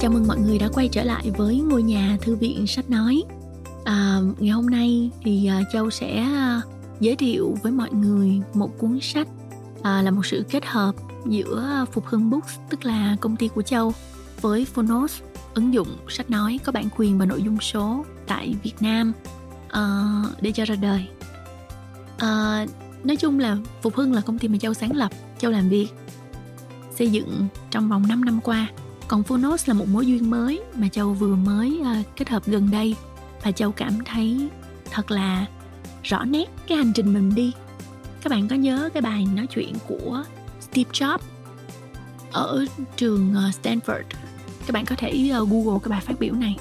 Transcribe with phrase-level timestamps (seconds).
[0.00, 3.22] Chào mừng mọi người đã quay trở lại với ngôi nhà thư viện sách nói.
[3.84, 6.60] À, ngày hôm nay thì à, Châu sẽ à,
[7.00, 9.28] giới thiệu với mọi người một cuốn sách
[9.82, 10.92] à, là một sự kết hợp
[11.26, 13.92] giữa Phục Hưng Books tức là công ty của Châu
[14.40, 15.20] với Phonos
[15.54, 19.12] ứng dụng sách nói có bản quyền và nội dung số tại Việt Nam
[19.68, 21.08] à, để cho ra đời.
[22.18, 22.66] À,
[23.04, 25.88] nói chung là Phục Hưng là công ty mà Châu sáng lập, Châu làm việc
[26.94, 28.68] xây dựng trong vòng 5 năm qua
[29.10, 32.70] còn Phonos là một mối duyên mới mà Châu vừa mới uh, kết hợp gần
[32.70, 32.96] đây.
[33.42, 34.48] Và Châu cảm thấy
[34.90, 35.46] thật là
[36.02, 37.52] rõ nét cái hành trình mình đi.
[38.22, 40.24] Các bạn có nhớ cái bài nói chuyện của
[40.60, 41.18] Steve Jobs
[42.32, 42.64] ở
[42.96, 44.02] trường uh, Stanford?
[44.66, 46.56] Các bạn có thể uh, google cái bài phát biểu này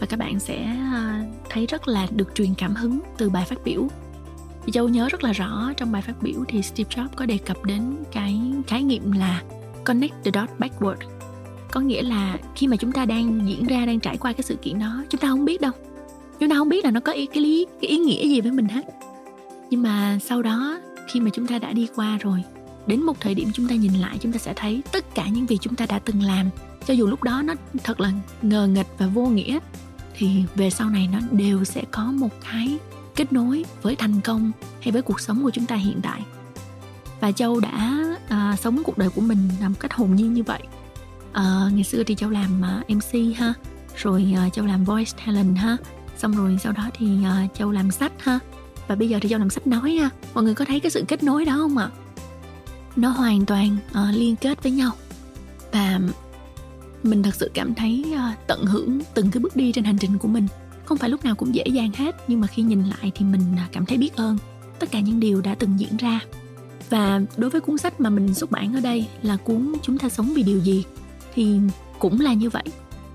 [0.00, 3.64] và các bạn sẽ uh, thấy rất là được truyền cảm hứng từ bài phát
[3.64, 3.88] biểu.
[4.72, 7.64] Châu nhớ rất là rõ trong bài phát biểu thì Steve Jobs có đề cập
[7.64, 9.42] đến cái khái niệm là
[9.84, 11.21] connect the dot backward
[11.72, 14.56] có nghĩa là khi mà chúng ta đang diễn ra đang trải qua cái sự
[14.62, 15.72] kiện đó chúng ta không biết đâu.
[16.40, 18.52] Chúng ta không biết là nó có ý cái lý cái ý nghĩa gì với
[18.52, 18.86] mình hết.
[19.70, 22.42] Nhưng mà sau đó khi mà chúng ta đã đi qua rồi
[22.86, 25.46] đến một thời điểm chúng ta nhìn lại chúng ta sẽ thấy tất cả những
[25.46, 26.50] việc chúng ta đã từng làm
[26.86, 29.58] cho dù lúc đó nó thật là ngờ nghịch và vô nghĩa
[30.14, 32.78] thì về sau này nó đều sẽ có một cái
[33.16, 36.22] kết nối với thành công hay với cuộc sống của chúng ta hiện tại
[37.20, 40.60] và châu đã à, sống cuộc đời của mình một cách hồn nhiên như vậy
[41.32, 43.54] à, ngày xưa thì châu làm ờ, uh, mc ha
[43.96, 45.76] rồi ờ, uh, châu làm voice talent ha
[46.18, 48.38] xong rồi sau đó thì uh, châu làm sách ha
[48.88, 50.10] và bây giờ thì châu làm sách nói ha.
[50.34, 51.90] Mọi người có thấy cái sự kết nối đó không ạ?
[52.96, 54.90] Nó hoàn toàn uh, liên kết với nhau.
[55.72, 56.00] Và
[57.02, 60.18] mình thật sự cảm thấy uh, tận hưởng từng cái bước đi trên hành trình
[60.18, 60.46] của mình.
[60.84, 63.42] Không phải lúc nào cũng dễ dàng hết nhưng mà khi nhìn lại thì mình
[63.54, 64.38] uh, cảm thấy biết ơn.
[64.78, 66.20] Tất cả những điều đã từng diễn ra.
[66.90, 70.08] Và đối với cuốn sách mà mình xuất bản ở đây là cuốn chúng ta
[70.08, 70.84] sống vì điều gì?
[71.34, 71.58] Thì
[71.98, 72.64] cũng là như vậy.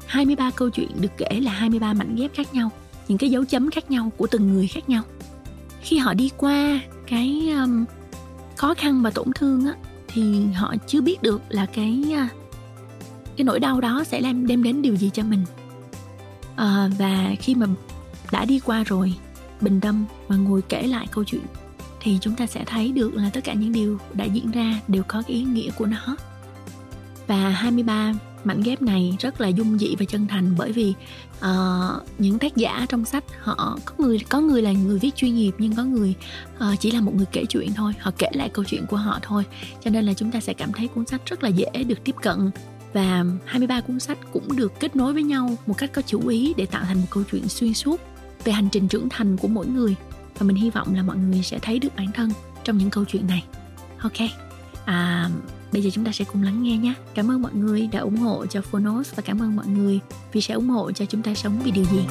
[0.06, 2.70] 23 câu chuyện được kể là 23 mảnh ghép khác nhau
[3.08, 5.04] những cái dấu chấm khác nhau của từng người khác nhau.
[5.82, 7.86] Khi họ đi qua cái um,
[8.56, 9.73] khó khăn và tổn thương á
[10.08, 12.30] thì họ chưa biết được là cái à,
[13.38, 15.45] cái nỗi đau đó sẽ đem đem đến điều gì cho mình.
[16.56, 17.67] À, và khi mà
[18.32, 19.14] đã đi qua rồi
[19.61, 21.44] bình tâm và ngồi kể lại câu chuyện
[22.00, 25.04] thì chúng ta sẽ thấy được là tất cả những điều đã diễn ra đều
[25.08, 26.17] có cái ý nghĩa của nó
[27.27, 30.93] và 23 mảnh ghép này rất là dung dị và chân thành bởi vì
[31.39, 35.36] uh, những tác giả trong sách họ có người có người là người viết chuyên
[35.36, 36.15] nghiệp nhưng có người
[36.58, 39.20] uh, chỉ là một người kể chuyện thôi họ kể lại câu chuyện của họ
[39.21, 39.43] thôi.
[39.83, 42.15] Cho nên là chúng ta sẽ cảm thấy cuốn sách rất là dễ được tiếp
[42.21, 42.52] cận
[42.93, 46.54] và 23 cuốn sách cũng được kết nối với nhau một cách có chủ ý
[46.58, 48.02] để tạo thành một câu chuyện xuyên suốt
[48.44, 49.95] về hành trình trưởng thành của mỗi người.
[50.39, 52.32] Và mình hy vọng là mọi người sẽ thấy được bản thân
[52.64, 53.44] trong những câu chuyện này.
[53.99, 54.30] Ok.
[54.86, 55.30] À,
[55.72, 56.94] Bây giờ chúng ta sẽ cùng lắng nghe nhé.
[57.16, 60.00] Cảm ơn mọi người đã ủng hộ cho Phonos và cảm ơn mọi người
[60.33, 62.05] vì sẽ ủng hộ cho chúng ta sống vì điều gì.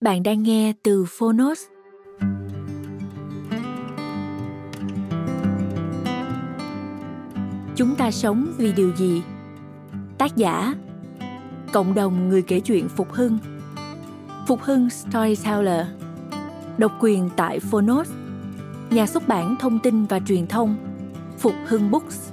[0.00, 1.60] Bạn đang nghe từ Phonos.
[7.76, 9.22] Chúng ta sống vì điều gì?
[10.18, 10.74] Tác giả
[11.74, 13.38] cộng đồng người kể chuyện Phục Hưng.
[14.46, 15.86] Phục Hưng Storyteller,
[16.78, 18.10] Độc quyền tại Phonos
[18.90, 20.76] Nhà xuất bản Thông tin và Truyền thông,
[21.38, 22.30] Phục Hưng Books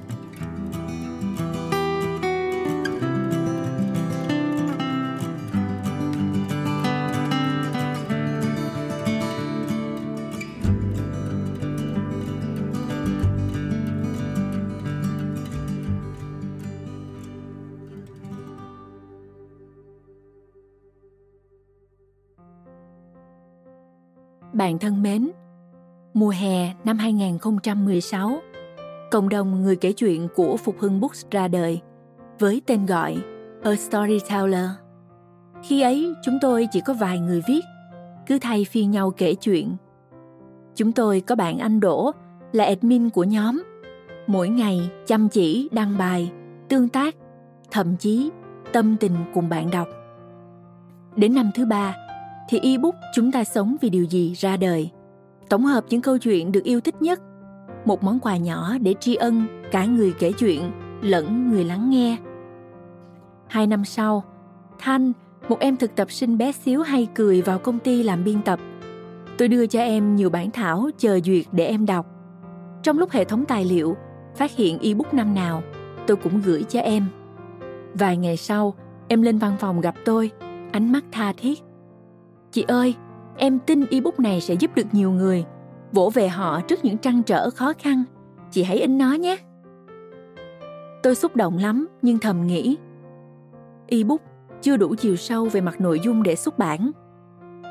[24.61, 25.29] Bạn thân mến,
[26.13, 28.39] mùa hè năm 2016,
[29.11, 31.81] cộng đồng người kể chuyện của Phục Hưng Books ra đời
[32.39, 33.17] với tên gọi
[33.63, 34.69] A Storyteller.
[35.63, 37.61] Khi ấy, chúng tôi chỉ có vài người viết,
[38.27, 39.75] cứ thay phiên nhau kể chuyện.
[40.75, 42.11] Chúng tôi có bạn anh Đỗ
[42.51, 43.63] là admin của nhóm.
[44.27, 46.31] Mỗi ngày chăm chỉ đăng bài,
[46.69, 47.15] tương tác,
[47.71, 48.29] thậm chí
[48.73, 49.87] tâm tình cùng bạn đọc.
[51.15, 51.95] Đến năm thứ ba,
[52.51, 54.89] thì ebook Chúng ta sống vì điều gì ra đời.
[55.49, 57.19] Tổng hợp những câu chuyện được yêu thích nhất,
[57.85, 60.71] một món quà nhỏ để tri ân cả người kể chuyện
[61.01, 62.17] lẫn người lắng nghe.
[63.47, 64.23] Hai năm sau,
[64.79, 65.11] Thanh,
[65.49, 68.59] một em thực tập sinh bé xíu hay cười vào công ty làm biên tập.
[69.37, 72.05] Tôi đưa cho em nhiều bản thảo chờ duyệt để em đọc.
[72.83, 73.95] Trong lúc hệ thống tài liệu
[74.35, 75.63] phát hiện ebook năm nào,
[76.07, 77.05] tôi cũng gửi cho em.
[77.93, 78.73] Vài ngày sau,
[79.07, 80.31] em lên văn phòng gặp tôi,
[80.71, 81.59] ánh mắt tha thiết.
[82.51, 82.95] Chị ơi,
[83.37, 85.45] em tin ebook này sẽ giúp được nhiều người.
[85.91, 88.03] Vỗ về họ trước những trăn trở khó khăn.
[88.51, 89.37] Chị hãy in nó nhé.
[91.03, 92.77] Tôi xúc động lắm nhưng thầm nghĩ
[93.87, 94.21] ebook
[94.61, 96.91] chưa đủ chiều sâu về mặt nội dung để xuất bản.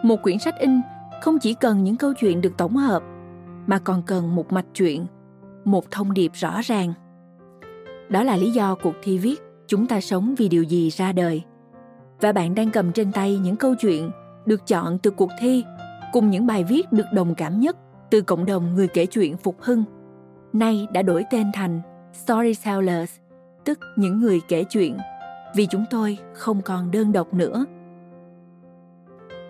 [0.04, 0.80] Một quyển sách in
[1.22, 3.02] không chỉ cần những câu chuyện được tổng hợp
[3.66, 5.06] mà còn cần một mạch truyện
[5.64, 6.92] một thông điệp rõ ràng.
[8.08, 11.42] Đó là lý do cuộc thi viết chúng ta sống vì điều gì ra đời.
[12.20, 14.10] Và bạn đang cầm trên tay những câu chuyện
[14.46, 15.64] được chọn từ cuộc thi
[16.12, 17.76] cùng những bài viết được đồng cảm nhất
[18.10, 19.84] từ cộng đồng người kể chuyện Phục Hưng,
[20.52, 21.80] nay đã đổi tên thành
[22.12, 23.18] Storytellers,
[23.64, 24.98] tức những người kể chuyện,
[25.54, 27.64] vì chúng tôi không còn đơn độc nữa.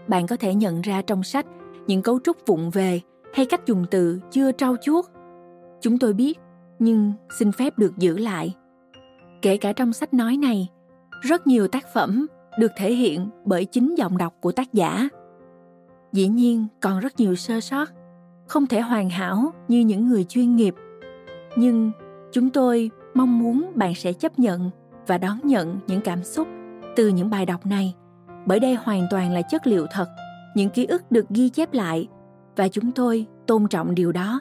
[0.09, 1.47] Bạn có thể nhận ra trong sách
[1.87, 3.01] những cấu trúc vụng về
[3.35, 5.05] hay cách dùng từ chưa trau chuốt.
[5.81, 6.39] Chúng tôi biết,
[6.79, 8.55] nhưng xin phép được giữ lại.
[9.43, 10.69] Kể cả trong sách nói này,
[11.21, 12.27] rất nhiều tác phẩm
[12.59, 15.09] được thể hiện bởi chính giọng đọc của tác giả.
[16.13, 17.89] Dĩ nhiên, còn rất nhiều sơ sót,
[18.47, 20.75] không thể hoàn hảo như những người chuyên nghiệp.
[21.57, 21.91] Nhưng
[22.33, 24.71] chúng tôi mong muốn bạn sẽ chấp nhận
[25.07, 26.49] và đón nhận những cảm xúc
[26.97, 27.95] từ những bài đọc này,
[28.47, 30.07] bởi đây hoàn toàn là chất liệu thật,
[30.55, 32.09] những ký ức được ghi chép lại,
[32.57, 34.41] và chúng tôi tôn trọng điều đó.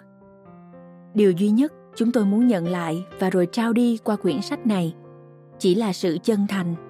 [1.14, 4.68] Điều duy nhất chúng tôi muốn nhận lại và rồi trao đi qua quyển sách
[4.68, 4.96] này
[5.60, 6.89] chỉ là sự chân thành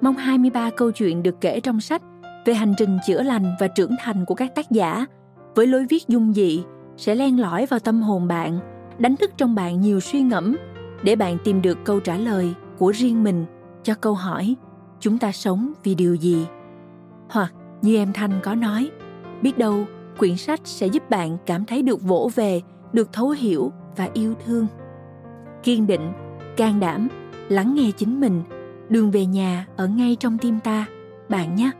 [0.00, 2.02] mong 23 câu chuyện được kể trong sách
[2.44, 5.06] về hành trình chữa lành và trưởng thành của các tác giả.
[5.54, 6.64] Với lối viết dung dị,
[6.96, 8.58] sẽ len lỏi vào tâm hồn bạn,
[8.98, 10.56] đánh thức trong bạn nhiều suy ngẫm,
[11.02, 13.44] để bạn tìm được câu trả lời của riêng mình
[13.82, 14.54] cho câu hỏi,
[15.00, 16.46] chúng ta sống vì điều gì?
[17.28, 17.52] Hoặc
[17.82, 18.90] như em thanh có nói,
[19.42, 19.84] biết đâu,
[20.18, 22.60] quyển sách sẽ giúp bạn cảm thấy được vỗ về,
[22.92, 24.66] được thấu hiểu và yêu thương.
[25.62, 26.12] Kiên định,
[26.56, 27.08] can đảm,
[27.48, 28.42] lắng nghe chính mình
[28.88, 30.86] đường về nhà ở ngay trong tim ta,
[31.28, 31.70] bạn nhé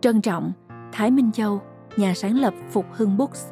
[0.00, 0.52] trân trọng,
[0.92, 1.62] thái minh châu,
[1.96, 3.44] nhà sáng lập Phục Hưng Books.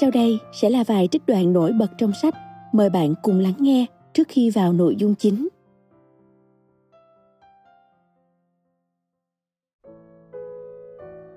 [0.00, 2.34] Sau đây sẽ là vài trích đoạn nổi bật trong sách.
[2.72, 5.48] Mời bạn cùng lắng nghe trước khi vào nội dung chính.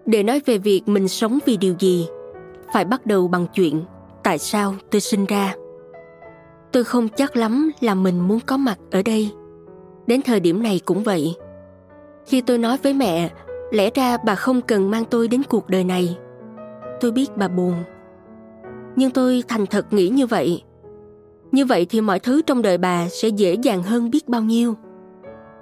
[0.05, 2.07] Để nói về việc mình sống vì điều gì,
[2.73, 3.83] phải bắt đầu bằng chuyện
[4.23, 5.55] tại sao tôi sinh ra.
[6.71, 9.31] Tôi không chắc lắm là mình muốn có mặt ở đây.
[10.07, 11.35] Đến thời điểm này cũng vậy.
[12.25, 13.29] Khi tôi nói với mẹ,
[13.71, 16.17] lẽ ra bà không cần mang tôi đến cuộc đời này.
[16.99, 17.73] Tôi biết bà buồn
[18.95, 20.63] nhưng tôi thành thật nghĩ như vậy.
[21.51, 24.75] Như vậy thì mọi thứ trong đời bà sẽ dễ dàng hơn biết bao nhiêu.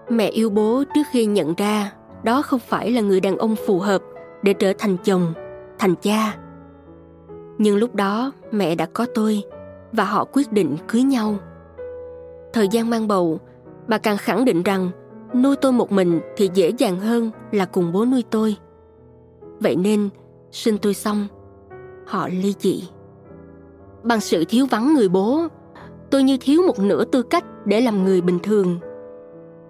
[0.09, 1.91] Mẹ yêu bố trước khi nhận ra
[2.23, 4.01] đó không phải là người đàn ông phù hợp
[4.43, 5.33] để trở thành chồng,
[5.79, 6.37] thành cha.
[7.57, 9.43] Nhưng lúc đó mẹ đã có tôi
[9.91, 11.35] và họ quyết định cưới nhau.
[12.53, 13.39] Thời gian mang bầu,
[13.87, 14.91] bà càng khẳng định rằng
[15.35, 18.55] nuôi tôi một mình thì dễ dàng hơn là cùng bố nuôi tôi.
[19.59, 20.09] Vậy nên,
[20.51, 21.27] sinh tôi xong,
[22.05, 22.83] họ ly dị
[24.03, 25.41] bằng sự thiếu vắng người bố.
[26.09, 28.79] Tôi như thiếu một nửa tư cách để làm người bình thường.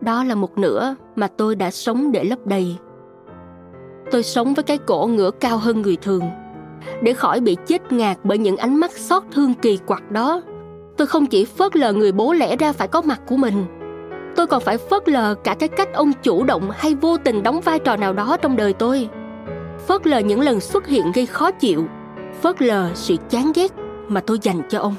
[0.01, 2.75] Đó là một nửa mà tôi đã sống để lấp đầy.
[4.11, 6.23] Tôi sống với cái cổ ngửa cao hơn người thường.
[7.01, 10.41] Để khỏi bị chết ngạt bởi những ánh mắt xót thương kỳ quặc đó,
[10.97, 13.65] tôi không chỉ phớt lờ người bố lẽ ra phải có mặt của mình,
[14.35, 17.61] tôi còn phải phớt lờ cả cái cách ông chủ động hay vô tình đóng
[17.61, 19.09] vai trò nào đó trong đời tôi.
[19.87, 21.85] Phớt lờ những lần xuất hiện gây khó chịu,
[22.41, 23.71] phớt lờ sự chán ghét
[24.09, 24.95] mà tôi dành cho ông.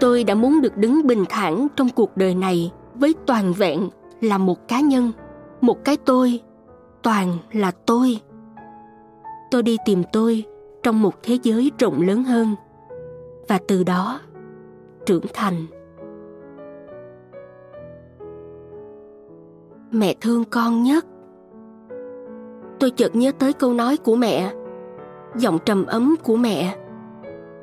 [0.00, 3.88] Tôi đã muốn được đứng bình thản trong cuộc đời này với toàn vẹn
[4.20, 5.12] là một cá nhân,
[5.60, 6.40] một cái tôi,
[7.02, 8.20] toàn là tôi.
[9.50, 10.44] Tôi đi tìm tôi
[10.82, 12.54] trong một thế giới rộng lớn hơn,
[13.48, 14.20] và từ đó
[15.06, 15.66] trưởng thành.
[19.90, 21.06] Mẹ thương con nhất.
[22.80, 24.52] Tôi chợt nhớ tới câu nói của mẹ,
[25.36, 26.76] giọng trầm ấm của mẹ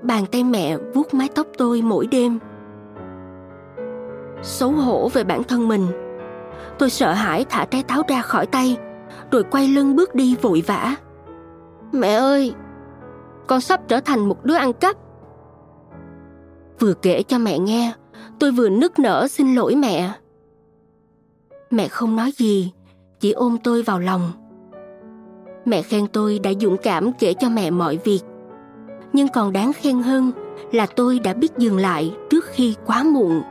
[0.05, 2.39] bàn tay mẹ vuốt mái tóc tôi mỗi đêm.
[4.41, 5.87] Xấu hổ về bản thân mình.
[6.79, 8.77] Tôi sợ hãi thả trái táo ra khỏi tay,
[9.31, 10.95] rồi quay lưng bước đi vội vã.
[11.91, 12.53] Mẹ ơi,
[13.47, 14.95] con sắp trở thành một đứa ăn cắp.
[16.79, 17.93] Vừa kể cho mẹ nghe,
[18.39, 20.11] tôi vừa nức nở xin lỗi mẹ.
[21.69, 22.73] Mẹ không nói gì,
[23.19, 24.31] chỉ ôm tôi vào lòng.
[25.65, 28.19] Mẹ khen tôi đã dũng cảm kể cho mẹ mọi việc
[29.15, 30.31] nhưng còn đáng khen hơn
[30.71, 33.41] là tôi đã biết dừng lại trước khi quá muộn.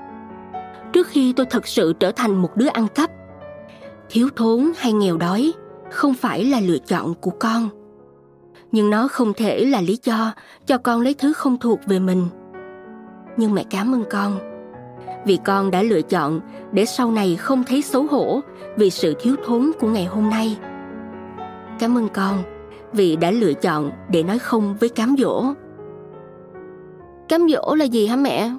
[0.93, 3.11] Trước khi tôi thật sự trở thành một đứa ăn cắp,
[4.11, 5.53] thiếu thốn hay nghèo đói
[5.91, 7.69] không phải là lựa chọn của con.
[8.73, 10.35] Nhưng nó không thể là lý do
[10.67, 12.27] cho con lấy thứ không thuộc về mình.
[13.37, 14.39] Nhưng mẹ cảm ơn con,
[15.25, 16.41] vì con đã lựa chọn
[16.73, 18.41] để sau này không thấy xấu hổ
[18.77, 20.57] vì sự thiếu thốn của ngày hôm nay.
[21.79, 22.54] Cảm ơn con
[22.95, 25.45] vì đã lựa chọn để nói không với cám dỗ
[27.29, 28.51] cám dỗ là gì hả mẹ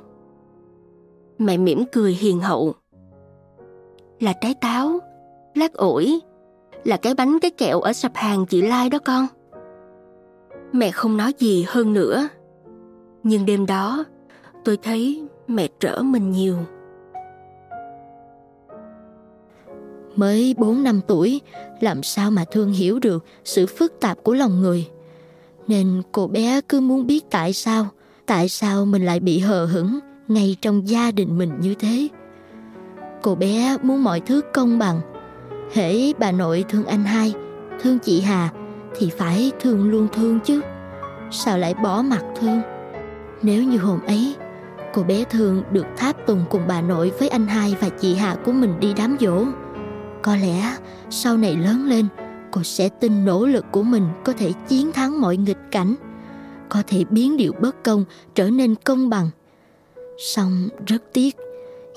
[1.38, 2.74] mẹ mỉm cười hiền hậu
[4.20, 5.00] là trái táo
[5.56, 6.20] lát ổi
[6.84, 9.28] là cái bánh cái kẹo ở sạp hàng chị Lai đó con.
[10.72, 12.28] Mẹ không nói gì hơn nữa.
[13.24, 14.04] Nhưng đêm đó,
[14.64, 16.58] tôi thấy mẹ trở mình nhiều.
[20.16, 21.42] Mới 4 năm tuổi,
[21.80, 24.88] làm sao mà thương hiểu được sự phức tạp của lòng người.
[25.68, 27.88] Nên cô bé cứ muốn biết tại sao,
[28.26, 32.08] tại sao mình lại bị hờ hững ngay trong gia đình mình như thế.
[33.22, 35.02] Cô bé muốn mọi thứ công bằng,
[35.74, 37.34] hễ bà nội thương anh hai
[37.82, 38.50] thương chị hà
[38.98, 40.62] thì phải thương luôn thương chứ
[41.32, 42.62] sao lại bỏ mặt thương
[43.42, 44.36] nếu như hôm ấy
[44.94, 48.36] cô bé thương được tháp tùng cùng bà nội với anh hai và chị hà
[48.36, 49.46] của mình đi đám dỗ
[50.26, 50.78] có lẽ
[51.10, 52.08] sau này lớn lên,
[52.52, 55.96] cô sẽ tin nỗ lực của mình có thể chiến thắng mọi nghịch cảnh,
[56.70, 58.06] có thể biến điều bất công
[58.36, 59.30] trở nên công bằng.
[60.18, 61.36] Song rất tiếc,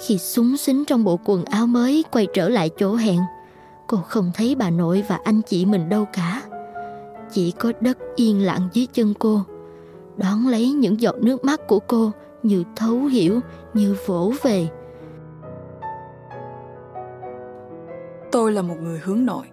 [0.07, 3.21] khi súng xính trong bộ quần áo mới quay trở lại chỗ hẹn,
[3.87, 6.43] cô không thấy bà nội và anh chị mình đâu cả.
[7.33, 9.43] Chỉ có đất yên lặng dưới chân cô,
[10.17, 13.41] đón lấy những giọt nước mắt của cô như thấu hiểu,
[13.75, 14.69] như vỗ về.
[18.33, 19.47] Tôi là một người hướng nội.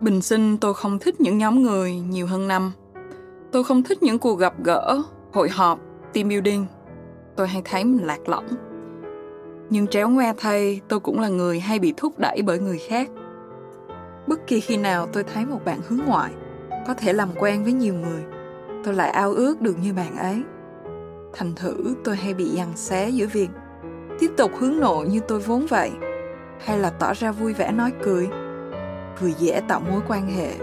[0.00, 2.72] Bình sinh tôi không thích những nhóm người nhiều hơn năm.
[3.52, 5.02] Tôi không thích những cuộc gặp gỡ,
[5.32, 5.78] hội họp,
[6.12, 6.66] team building.
[7.36, 8.46] Tôi hay thấy mình lạc lõng.
[9.70, 13.10] Nhưng tréo ngoe thay, tôi cũng là người hay bị thúc đẩy bởi người khác.
[14.26, 16.32] Bất kỳ khi nào tôi thấy một bạn hướng ngoại,
[16.86, 18.24] có thể làm quen với nhiều người,
[18.84, 20.42] tôi lại ao ước được như bạn ấy.
[21.32, 23.48] Thành thử, tôi hay bị giằng xé giữa việc
[24.18, 25.90] tiếp tục hướng nội như tôi vốn vậy
[26.58, 28.28] hay là tỏ ra vui vẻ nói cười.
[29.20, 30.58] Vừa dễ tạo mối quan hệ,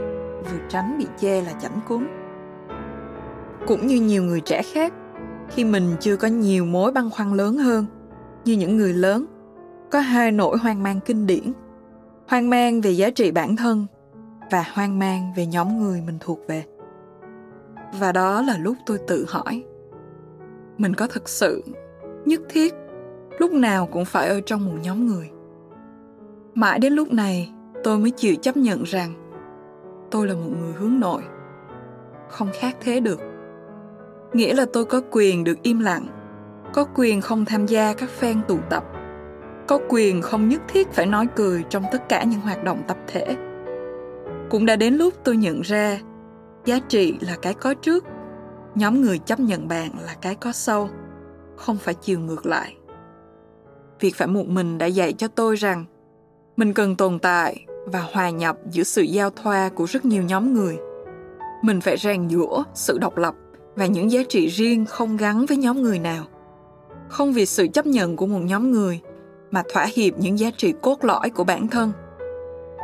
[0.52, 2.08] vừa tránh bị chê là chảnh cúm.
[3.68, 4.94] Cũng như nhiều người trẻ khác,
[5.50, 7.86] khi mình chưa có nhiều mối băn khoăn lớn hơn,
[8.46, 9.26] như những người lớn,
[9.92, 11.54] có hai nỗi hoang mang kinh điển.
[12.28, 13.86] Hoang mang về giá trị bản thân
[14.52, 16.64] và hoang mang về nhóm người mình thuộc về.
[18.00, 19.64] Và đó là lúc tôi tự hỏi,
[20.78, 21.64] mình có thực sự
[22.26, 22.74] nhất thiết
[23.40, 25.30] lúc nào cũng phải ở trong một nhóm người?
[26.56, 27.52] Mãi đến lúc này,
[27.84, 29.14] tôi mới chịu chấp nhận rằng
[30.12, 31.22] tôi là một người hướng nội,
[32.30, 33.20] không khác thế được.
[34.34, 36.08] Nghĩa là tôi có quyền được im lặng,
[36.74, 38.84] có quyền không tham gia các phen tụ tập,
[39.68, 42.98] có quyền không nhất thiết phải nói cười trong tất cả những hoạt động tập
[43.08, 43.36] thể.
[44.50, 46.00] Cũng đã đến lúc tôi nhận ra
[46.66, 48.06] giá trị là cái có trước,
[48.76, 50.90] nhóm người chấp nhận bạn là cái có sau,
[51.56, 52.78] không phải chiều ngược lại.
[54.00, 55.86] Việc phải một mình đã dạy cho tôi rằng
[56.58, 60.54] mình cần tồn tại và hòa nhập giữa sự giao thoa của rất nhiều nhóm
[60.54, 60.78] người.
[61.62, 63.36] Mình phải rèn giũa, sự độc lập
[63.76, 66.26] và những giá trị riêng không gắn với nhóm người nào.
[67.10, 69.02] Không vì sự chấp nhận của một nhóm người
[69.52, 71.92] mà thỏa hiệp những giá trị cốt lõi của bản thân.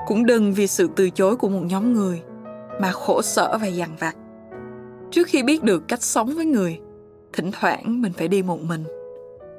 [0.08, 2.22] Cũng đừng vì sự từ chối của một nhóm người
[2.82, 4.16] mà khổ sở và dằn vặt.
[5.12, 6.80] Trước khi biết được cách sống với người,
[7.34, 8.84] thỉnh thoảng mình phải đi một mình,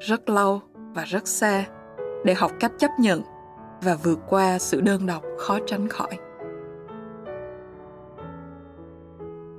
[0.00, 0.60] rất lâu
[0.94, 1.64] và rất xa,
[2.24, 3.22] để học cách chấp nhận
[3.82, 6.18] và vượt qua sự đơn độc khó tránh khỏi.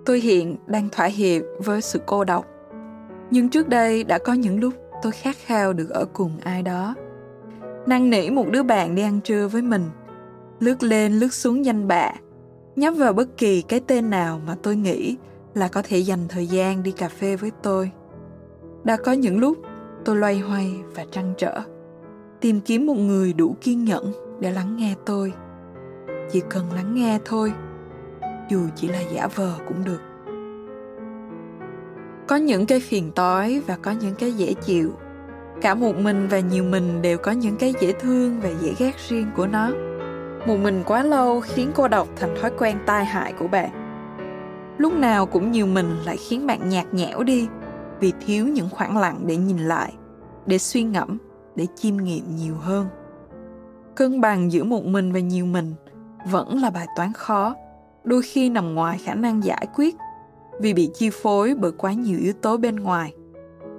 [0.06, 2.46] Tôi hiện đang thỏa hiệp với sự cô độc,
[3.32, 6.96] nhưng trước đây đã có những lúc tôi khát khao được ở cùng ai đó.
[7.86, 9.86] Năn nỉ một đứa bạn đi ăn trưa với mình,
[10.60, 12.14] lướt lên lướt xuống danh bạ
[12.76, 15.18] nhấp vào bất kỳ cái tên nào mà tôi nghĩ
[15.54, 17.92] là có thể dành thời gian đi cà phê với tôi.
[18.84, 19.58] Đã có những lúc
[20.06, 21.62] tôi loay hoay và trăn trở
[22.42, 25.34] tìm kiếm một người đủ kiên nhẫn để lắng nghe tôi.
[26.32, 27.54] Chỉ cần lắng nghe thôi,
[28.50, 30.02] dù chỉ là giả vờ cũng được.
[32.28, 34.92] Có những cái phiền toái và có những cái dễ chịu.
[35.62, 38.96] Cả một mình và nhiều mình đều có những cái dễ thương và dễ ghét
[39.10, 39.72] riêng của nó.
[40.48, 43.70] Một mình quá lâu khiến cô độc thành thói quen tai hại của bạn.
[44.78, 47.48] Lúc nào cũng nhiều mình lại khiến bạn nhạt nhẽo đi
[48.00, 49.94] vì thiếu những khoảng lặng để nhìn lại,
[50.46, 51.18] để suy ngẫm
[51.56, 52.88] để chiêm nghiệm nhiều hơn.
[53.96, 55.74] Cân bằng giữa một mình và nhiều mình
[56.26, 57.56] vẫn là bài toán khó,
[58.04, 59.96] đôi khi nằm ngoài khả năng giải quyết
[60.60, 63.14] vì bị chi phối bởi quá nhiều yếu tố bên ngoài.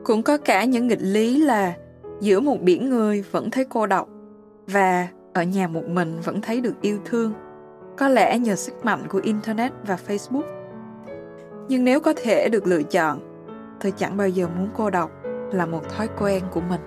[0.05, 1.76] Cũng có cả những nghịch lý là
[2.21, 4.09] giữa một biển người vẫn thấy cô độc
[4.67, 7.33] và ở nhà một mình vẫn thấy được yêu thương.
[7.97, 10.43] Có lẽ nhờ sức mạnh của internet và facebook.
[11.69, 13.19] Nhưng nếu có thể được lựa chọn,
[13.81, 15.11] tôi chẳng bao giờ muốn cô độc
[15.52, 16.81] là một thói quen của mình.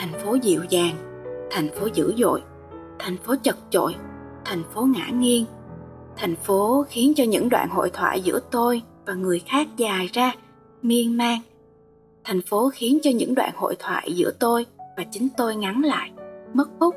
[0.00, 0.94] Thành phố dịu dàng,
[1.50, 2.42] thành phố dữ dội,
[2.98, 3.94] thành phố chật chội,
[4.44, 5.44] thành phố ngã nghiêng.
[6.16, 10.32] Thành phố khiến cho những đoạn hội thoại giữa tôi và người khác dài ra,
[10.82, 11.38] miên man.
[12.24, 14.66] Thành phố khiến cho những đoạn hội thoại giữa tôi
[14.96, 16.10] và chính tôi ngắn lại,
[16.54, 16.94] mất hút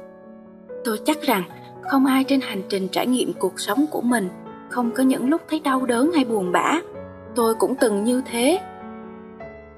[0.83, 1.43] tôi chắc rằng
[1.81, 4.29] không ai trên hành trình trải nghiệm cuộc sống của mình
[4.69, 6.79] không có những lúc thấy đau đớn hay buồn bã.
[7.35, 8.59] Tôi cũng từng như thế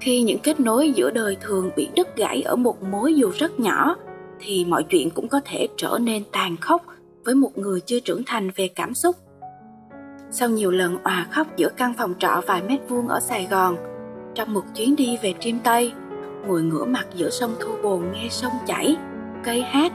[0.00, 3.60] khi những kết nối giữa đời thường bị đứt gãy ở một mối dù rất
[3.60, 3.96] nhỏ
[4.40, 6.82] thì mọi chuyện cũng có thể trở nên tàn khốc
[7.24, 9.16] với một người chưa trưởng thành về cảm xúc
[10.30, 13.76] sau nhiều lần òa khóc giữa căn phòng trọ vài mét vuông ở sài gòn
[14.36, 15.92] trong một chuyến đi về chim Tây,
[16.46, 18.96] ngồi ngửa mặt giữa sông Thu Bồn nghe sông chảy,
[19.44, 19.92] cây hát,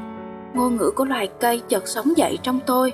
[0.53, 2.93] ngôn ngữ của loài cây chợt sống dậy trong tôi.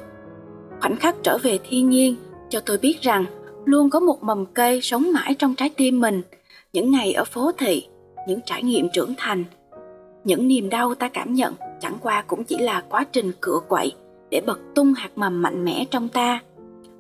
[0.82, 2.16] Khoảnh khắc trở về thiên nhiên
[2.50, 3.26] cho tôi biết rằng
[3.66, 6.22] luôn có một mầm cây sống mãi trong trái tim mình,
[6.74, 7.88] những ngày ở phố thị,
[8.28, 9.44] những trải nghiệm trưởng thành,
[10.24, 13.94] những niềm đau ta cảm nhận chẳng qua cũng chỉ là quá trình cựa quậy
[14.30, 16.40] để bật tung hạt mầm mạnh mẽ trong ta.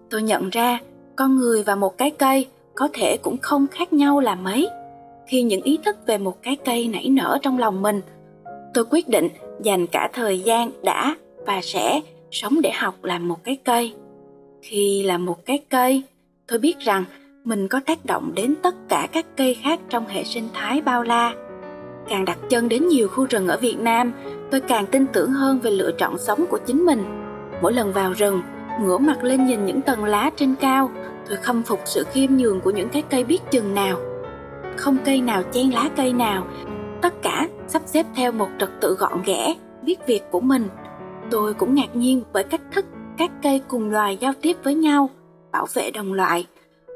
[0.09, 0.79] Tôi nhận ra
[1.15, 4.69] con người và một cái cây có thể cũng không khác nhau là mấy
[5.27, 8.01] khi những ý thức về một cái cây nảy nở trong lòng mình
[8.73, 9.27] tôi quyết định
[9.61, 13.93] dành cả thời gian đã và sẽ sống để học làm một cái cây
[14.61, 16.03] khi là một cái cây
[16.47, 17.03] tôi biết rằng
[17.47, 21.03] mình có tác động đến tất cả các cây khác trong hệ sinh thái bao
[21.03, 21.33] la.
[22.09, 24.13] Càng đặt chân đến nhiều khu rừng ở việt nam,
[24.51, 27.03] tôi càng tin tưởng hơn về lựa chọn sống của chính mình.
[27.61, 28.41] Mỗi lần vào rừng,
[28.81, 30.91] ngửa mặt lên nhìn những tầng lá trên cao,
[31.29, 33.97] tôi khâm phục sự khiêm nhường của những cái cây biết chừng nào.
[34.75, 36.47] Không cây nào chen lá cây nào,
[37.01, 40.67] tất cả sắp xếp theo một trật tự gọn ghẽ, biết việc của mình.
[41.31, 42.85] Tôi cũng ngạc nhiên bởi cách thức
[43.17, 45.09] các cây cùng loài giao tiếp với nhau,
[45.51, 46.45] bảo vệ đồng loại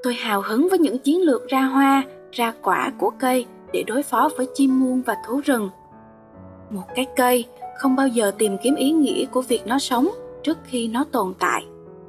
[0.04, 4.04] tôi hào hứng với những chiến lược ra hoa, ra quả của cây để đối
[4.04, 5.70] phó với chim muông và thú rừng.
[6.70, 7.46] Một cái cây
[7.78, 10.10] không bao giờ tìm kiếm ý nghĩa của việc nó sống
[10.44, 11.66] trước khi nó tồn tại.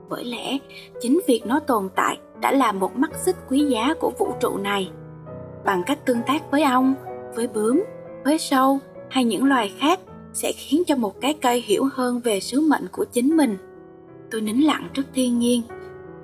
[0.09, 0.59] Bởi lẽ,
[1.01, 4.57] chính việc nó tồn tại đã là một mắt xích quý giá của vũ trụ
[4.57, 4.91] này.
[5.65, 6.95] Bằng cách tương tác với ong,
[7.35, 7.83] với bướm,
[8.25, 8.79] với sâu
[9.11, 10.01] hay những loài khác
[10.33, 13.57] sẽ khiến cho một cái cây hiểu hơn về sứ mệnh của chính mình.
[14.31, 15.63] Tôi nín lặng trước thiên nhiên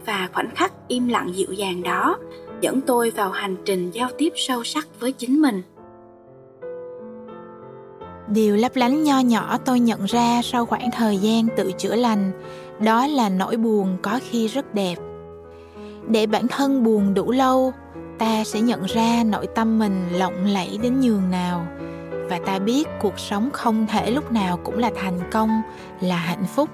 [0.07, 2.19] và khoảnh khắc im lặng dịu dàng đó
[2.61, 5.63] dẫn tôi vào hành trình giao tiếp sâu sắc với chính mình.
[8.29, 12.31] Điều lấp lánh nho nhỏ tôi nhận ra sau khoảng thời gian tự chữa lành,
[12.81, 14.97] đó là nỗi buồn có khi rất đẹp.
[16.09, 17.73] Để bản thân buồn đủ lâu,
[18.19, 21.67] ta sẽ nhận ra nội tâm mình lộng lẫy đến nhường nào.
[22.31, 25.63] Và ta biết cuộc sống không thể lúc nào cũng là thành công,
[26.01, 26.69] là hạnh phúc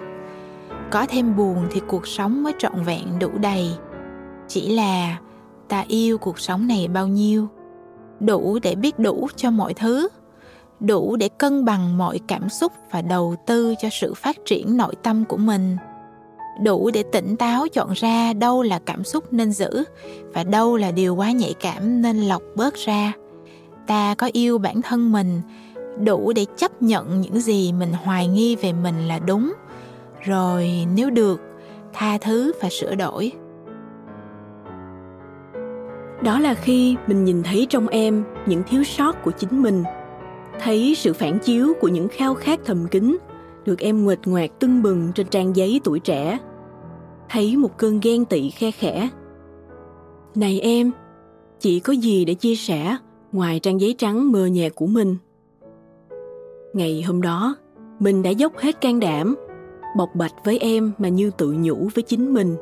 [0.94, 3.70] có thêm buồn thì cuộc sống mới trọn vẹn đủ đầy.
[4.48, 5.18] Chỉ là
[5.68, 7.48] ta yêu cuộc sống này bao nhiêu?
[8.20, 10.08] Đủ để biết đủ cho mọi thứ.
[10.80, 14.94] Đủ để cân bằng mọi cảm xúc và đầu tư cho sự phát triển nội
[15.02, 15.76] tâm của mình.
[16.62, 19.84] Đủ để tỉnh táo chọn ra đâu là cảm xúc nên giữ
[20.34, 23.12] và đâu là điều quá nhạy cảm nên lọc bớt ra.
[23.86, 25.40] Ta có yêu bản thân mình.
[26.04, 29.52] Đủ để chấp nhận những gì mình hoài nghi về mình là đúng
[30.24, 31.40] rồi nếu được,
[31.92, 33.32] tha thứ và sửa đổi.
[36.22, 39.84] Đó là khi mình nhìn thấy trong em những thiếu sót của chính mình,
[40.60, 43.16] thấy sự phản chiếu của những khao khát thầm kín
[43.64, 46.38] được em nguệt ngoạc tưng bừng trên trang giấy tuổi trẻ,
[47.28, 49.08] thấy một cơn ghen tị khe khẽ.
[50.34, 50.90] Này em,
[51.60, 52.96] chị có gì để chia sẻ
[53.32, 55.16] ngoài trang giấy trắng mờ nhạt của mình?
[56.72, 57.56] Ngày hôm đó,
[57.98, 59.34] mình đã dốc hết can đảm
[59.96, 62.56] bộc bạch với em mà như tự nhủ với chính mình.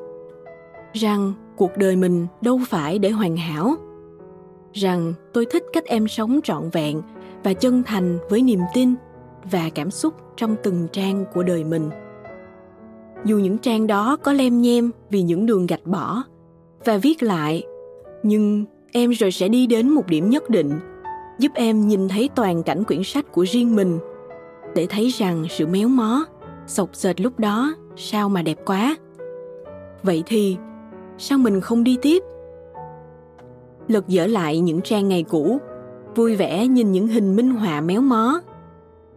[0.93, 3.75] Rằng cuộc đời mình đâu phải để hoàn hảo.
[4.73, 7.03] Rằng tôi thích cách em sống trọn vẹn
[7.45, 8.95] và chân thành với niềm tin
[9.51, 11.91] và cảm xúc trong từng trang của đời mình.
[13.25, 16.23] Dù những trang đó có lem nhem vì những đường gạch bỏ
[16.85, 17.63] và viết lại,
[18.23, 20.81] nhưng em rồi sẽ đi đến một điểm nhất định,
[21.39, 23.99] giúp em nhìn thấy toàn cảnh quyển sách của riêng mình,
[24.75, 26.25] để thấy rằng sự méo mó
[26.67, 28.97] sộc sệt lúc đó, sao mà đẹp quá?
[30.03, 30.57] Vậy thì,
[31.19, 32.23] sao mình không đi tiếp?
[33.89, 35.59] Lật dở lại những trang ngày cũ,
[36.15, 38.41] vui vẻ nhìn những hình minh họa méo mó.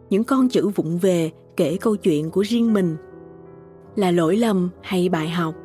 [0.10, 2.96] Những con chữ vụng về kể câu chuyện của riêng mình.
[3.96, 5.56] Là lỗi lầm hay bài học?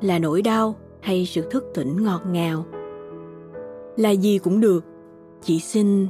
[0.00, 2.64] Là nỗi đau hay sự thức tỉnh ngọt ngào?
[3.96, 4.84] Là gì cũng được,
[5.42, 6.06] chỉ xin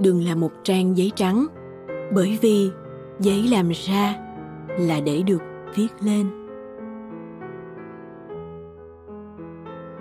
[0.00, 1.46] đừng là một trang giấy trắng.
[2.14, 2.70] Bởi vì
[3.20, 4.29] giấy làm ra
[4.88, 5.42] là để được
[5.74, 6.40] viết lên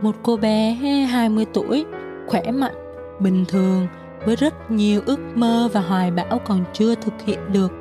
[0.02, 0.72] một cô bé
[1.10, 1.86] 20 tuổi,
[2.28, 2.76] khỏe mạnh,
[3.20, 3.88] bình thường,
[4.26, 7.72] với rất nhiều ước mơ và hoài bão còn chưa thực hiện được.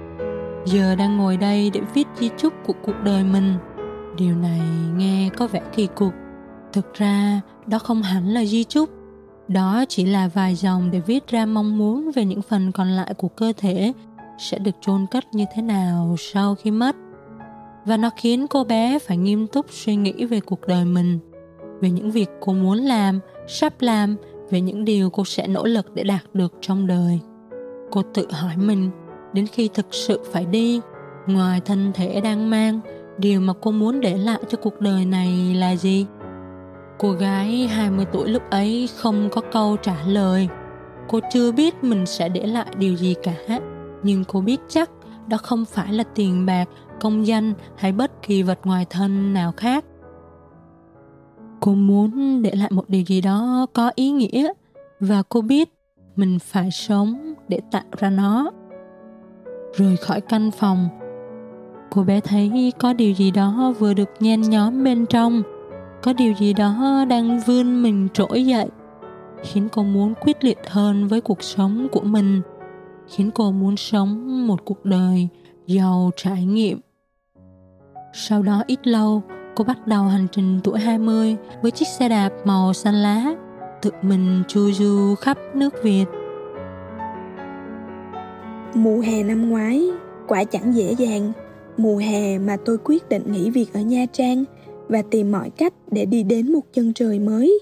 [0.65, 3.55] Giờ đang ngồi đây để viết di chúc của cuộc đời mình.
[4.17, 4.61] Điều này
[4.97, 6.13] nghe có vẻ kỳ cục.
[6.73, 8.91] Thực ra, đó không hẳn là di chúc.
[9.49, 13.15] Đó chỉ là vài dòng để viết ra mong muốn về những phần còn lại
[13.15, 13.93] của cơ thể
[14.39, 16.97] sẽ được chôn cất như thế nào sau khi mất.
[17.85, 21.19] Và nó khiến cô bé phải nghiêm túc suy nghĩ về cuộc đời mình,
[21.81, 24.17] về những việc cô muốn làm, sắp làm,
[24.51, 27.21] về những điều cô sẽ nỗ lực để đạt được trong đời.
[27.91, 28.91] Cô tự hỏi mình,
[29.33, 30.81] đến khi thực sự phải đi,
[31.27, 32.81] ngoài thân thể đang mang,
[33.19, 36.07] điều mà cô muốn để lại cho cuộc đời này là gì?
[36.99, 40.49] Cô gái 20 tuổi lúc ấy không có câu trả lời.
[41.09, 43.35] Cô chưa biết mình sẽ để lại điều gì cả
[44.03, 44.91] nhưng cô biết chắc
[45.29, 46.69] đó không phải là tiền bạc,
[47.01, 49.85] công danh hay bất kỳ vật ngoài thân nào khác.
[51.61, 54.53] Cô muốn để lại một điều gì đó có ý nghĩa
[55.01, 55.69] và cô biết
[56.17, 58.51] mình phải sống để tạo ra nó.
[59.77, 60.89] Rời khỏi căn phòng,
[61.91, 65.43] cô bé thấy có điều gì đó vừa được nhen nhóm bên trong,
[66.03, 68.69] có điều gì đó đang vươn mình trỗi dậy,
[69.43, 72.43] khiến cô muốn quyết liệt hơn với cuộc sống của mình
[73.09, 75.29] khiến cô muốn sống một cuộc đời
[75.67, 76.81] giàu trải nghiệm
[78.13, 79.23] sau đó ít lâu
[79.55, 83.35] cô bắt đầu hành trình tuổi 20 với chiếc xe đạp màu xanh lá,
[83.83, 86.05] tự mình chu du khắp nước Việt.
[88.75, 89.83] Mùa hè năm ngoái,
[90.29, 91.33] quả chẳng dễ dàng.
[91.77, 94.45] Mùa hè mà tôi quyết định nghỉ việc ở Nha Trang
[94.89, 97.61] và tìm mọi cách để đi đến một chân trời mới.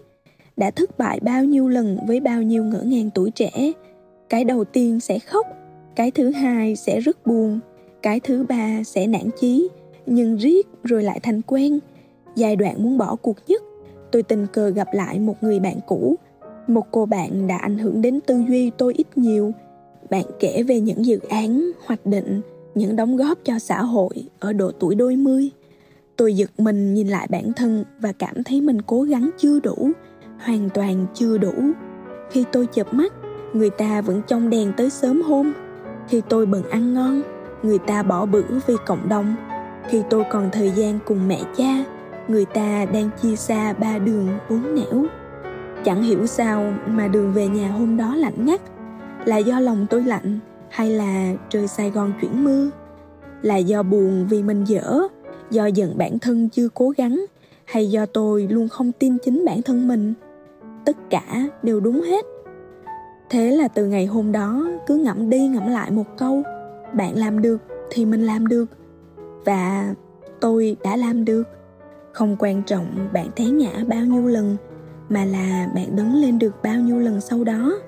[0.57, 3.73] Đã thất bại bao nhiêu lần với bao nhiêu ngỡ ngàng tuổi trẻ.
[4.29, 5.47] Cái đầu tiên sẽ khóc,
[5.97, 7.61] cái thứ hai sẽ rất buồn,
[8.03, 9.69] cái thứ ba sẽ nản chí,
[10.07, 11.79] nhưng riết rồi lại thành quen.
[12.35, 13.63] Giai đoạn muốn bỏ cuộc nhất
[14.13, 16.17] tôi tình cờ gặp lại một người bạn cũ.
[16.67, 19.53] Một cô bạn đã ảnh hưởng đến tư duy tôi ít nhiều.
[20.11, 22.41] Bạn kể về những dự án hoạch định
[22.75, 25.51] những đóng góp cho xã hội ở độ tuổi đôi mươi.
[26.17, 29.91] Tôi giật mình nhìn lại bản thân và cảm thấy mình cố gắng chưa đủ
[30.39, 31.53] hoàn toàn chưa đủ.
[32.31, 33.13] Khi tôi chợp mắt
[33.53, 35.53] người ta vẫn trong đèn tới sớm hôm.
[36.09, 37.23] Khi tôi bận ăn ngon.
[37.63, 39.35] Người ta bỏ bữa vì cộng đồng.
[39.89, 41.85] Khi tôi còn thời gian cùng mẹ cha.
[42.29, 45.05] Người ta đang chia xa ba đường bốn nẻo.
[45.85, 48.61] Chẳng hiểu sao mà đường về nhà hôm đó lạnh ngắt.
[49.25, 52.71] Là do lòng tôi lạnh hay là trời sài gòn chuyển mưa?
[53.43, 55.01] Là do buồn vì mình dở?
[55.51, 57.25] Do giận bản thân chưa cố gắng?
[57.65, 60.15] Hay do tôi luôn không tin chính bản thân mình?
[60.85, 62.36] Tất cả đều đúng hết
[63.31, 66.43] thế là từ ngày hôm đó, cứ ngẫm đi ngẫm lại một câu,
[66.95, 67.57] bạn làm được
[67.91, 68.65] thì mình làm được,
[69.45, 69.95] và
[70.41, 71.43] tôi đã làm được.
[72.13, 74.57] Không quan trọng bạn té ngã bao nhiêu lần,
[75.09, 77.79] mà là bạn đứng lên được bao nhiêu lần sau đó.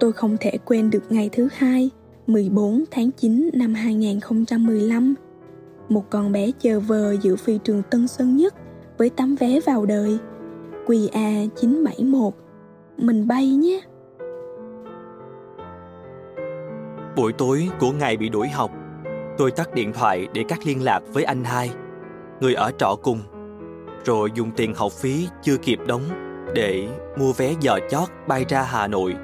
[0.00, 1.90] Tôi không thể quên được ngày thứ hai
[2.26, 5.14] 14 tháng 9 năm 2015
[5.88, 8.54] một con bé chờ vờ giữa phi trường Tân Sơn Nhất
[8.98, 10.18] với tấm vé vào đời.
[10.86, 12.34] QA 971
[12.96, 13.80] mình bay nhé.
[17.16, 18.70] Buổi tối của ngày bị đuổi học
[19.38, 21.70] Tôi tắt điện thoại để cắt liên lạc với anh hai,
[22.40, 23.20] người ở trọ cùng,
[24.04, 26.02] rồi dùng tiền học phí chưa kịp đóng
[26.54, 29.14] để mua vé giờ chót bay ra Hà Nội,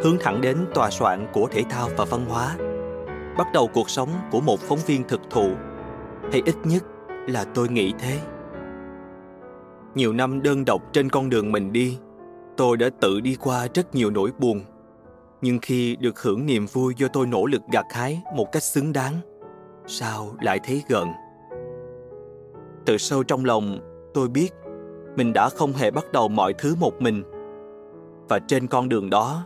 [0.00, 2.56] hướng thẳng đến tòa soạn của thể thao và văn hóa.
[3.38, 5.50] Bắt đầu cuộc sống của một phóng viên thực thụ,
[6.32, 6.84] hay ít nhất
[7.26, 8.18] là tôi nghĩ thế.
[9.94, 11.98] Nhiều năm đơn độc trên con đường mình đi,
[12.56, 14.60] tôi đã tự đi qua rất nhiều nỗi buồn.
[15.44, 18.92] Nhưng khi được hưởng niềm vui do tôi nỗ lực gặt hái một cách xứng
[18.92, 19.14] đáng,
[19.86, 21.08] sao lại thấy gần
[22.86, 23.78] từ sâu trong lòng
[24.14, 24.48] tôi biết
[25.16, 27.22] mình đã không hề bắt đầu mọi thứ một mình.
[28.28, 29.44] Và trên con đường đó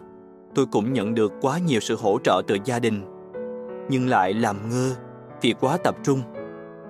[0.55, 3.03] tôi cũng nhận được quá nhiều sự hỗ trợ từ gia đình.
[3.89, 4.95] Nhưng lại làm ngơ
[5.41, 6.23] vì quá tập trung.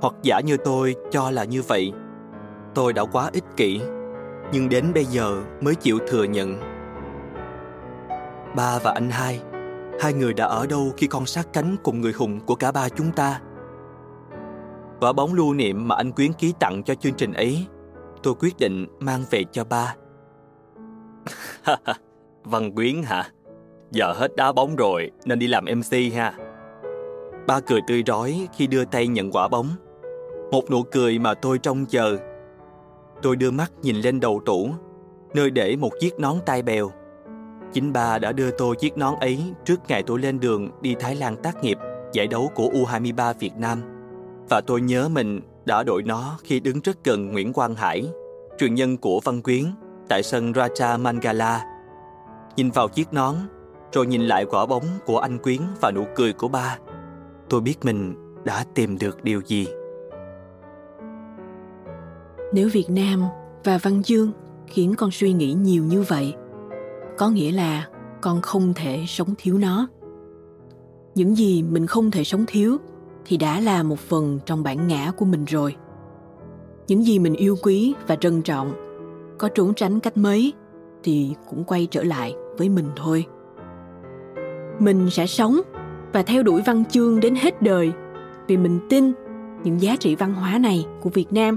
[0.00, 1.92] Hoặc giả như tôi cho là như vậy
[2.74, 3.80] tôi đã quá ích kỷ.
[4.52, 6.77] Nhưng đến bây giờ mới chịu thừa nhận
[8.56, 9.40] ba và anh hai
[10.00, 12.88] hai người đã ở đâu khi con sát cánh cùng người hùng của cả ba
[12.88, 13.40] chúng ta?
[15.00, 17.66] Quả bóng lưu niệm mà anh quyến ký tặng cho chương trình ấy,
[18.22, 19.96] tôi quyết định mang về cho ba.
[22.44, 23.30] Văn quyến hả?
[23.90, 26.34] Giờ hết đá bóng rồi, nên đi làm mc ha.
[27.46, 29.68] Ba cười tươi rói khi đưa tay nhận quả bóng.
[30.50, 32.16] Một nụ cười mà tôi trông chờ.
[33.22, 34.70] Tôi đưa mắt nhìn lên đầu tủ,
[35.34, 36.90] nơi để một chiếc nón tai bèo.
[37.72, 41.16] Chính bà đã đưa tôi chiếc nón ấy trước ngày tôi lên đường đi Thái
[41.16, 41.78] Lan tác nghiệp
[42.12, 43.82] giải đấu của U23 Việt Nam.
[44.48, 48.08] Và tôi nhớ mình đã đội nó khi đứng rất gần Nguyễn Quang Hải,
[48.58, 49.64] truyền nhân của Văn Quyến,
[50.08, 51.64] tại sân Raja Mangala.
[52.56, 53.34] Nhìn vào chiếc nón,
[53.92, 56.78] rồi nhìn lại quả bóng của anh Quyến và nụ cười của ba,
[57.48, 59.66] tôi biết mình đã tìm được điều gì.
[62.52, 63.24] Nếu Việt Nam
[63.64, 64.32] và Văn Dương
[64.66, 66.34] khiến con suy nghĩ nhiều như vậy,
[67.18, 67.86] có nghĩa là
[68.20, 69.88] con không thể sống thiếu nó.
[71.14, 72.76] Những gì mình không thể sống thiếu
[73.24, 75.76] thì đã là một phần trong bản ngã của mình rồi.
[76.88, 78.72] Những gì mình yêu quý và trân trọng,
[79.38, 80.52] có trốn tránh cách mấy
[81.02, 83.26] thì cũng quay trở lại với mình thôi.
[84.78, 85.60] Mình sẽ sống
[86.12, 87.92] và theo đuổi văn chương đến hết đời
[88.46, 89.12] vì mình tin
[89.64, 91.56] những giá trị văn hóa này của Việt Nam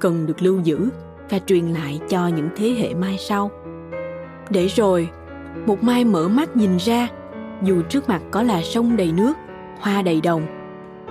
[0.00, 0.88] cần được lưu giữ
[1.30, 3.50] và truyền lại cho những thế hệ mai sau.
[4.50, 5.08] Để rồi,
[5.66, 7.08] một mai mở mắt nhìn ra,
[7.62, 9.32] dù trước mặt có là sông đầy nước,
[9.80, 10.46] hoa đầy đồng,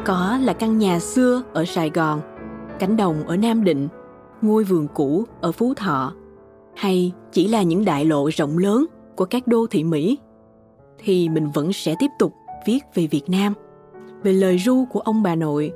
[0.06, 2.21] có là căn nhà xưa ở Sài Gòn,
[2.80, 3.88] cánh đồng ở Nam Định,
[4.41, 6.13] ngôi vườn cũ ở Phú Thọ,
[6.76, 10.17] hay chỉ là những đại lộ rộng lớn của các đô thị Mỹ,
[11.00, 12.34] thì mình vẫn sẽ tiếp tục
[12.67, 13.54] viết về Việt Nam,
[14.23, 15.71] về lời ru của ông bà nội,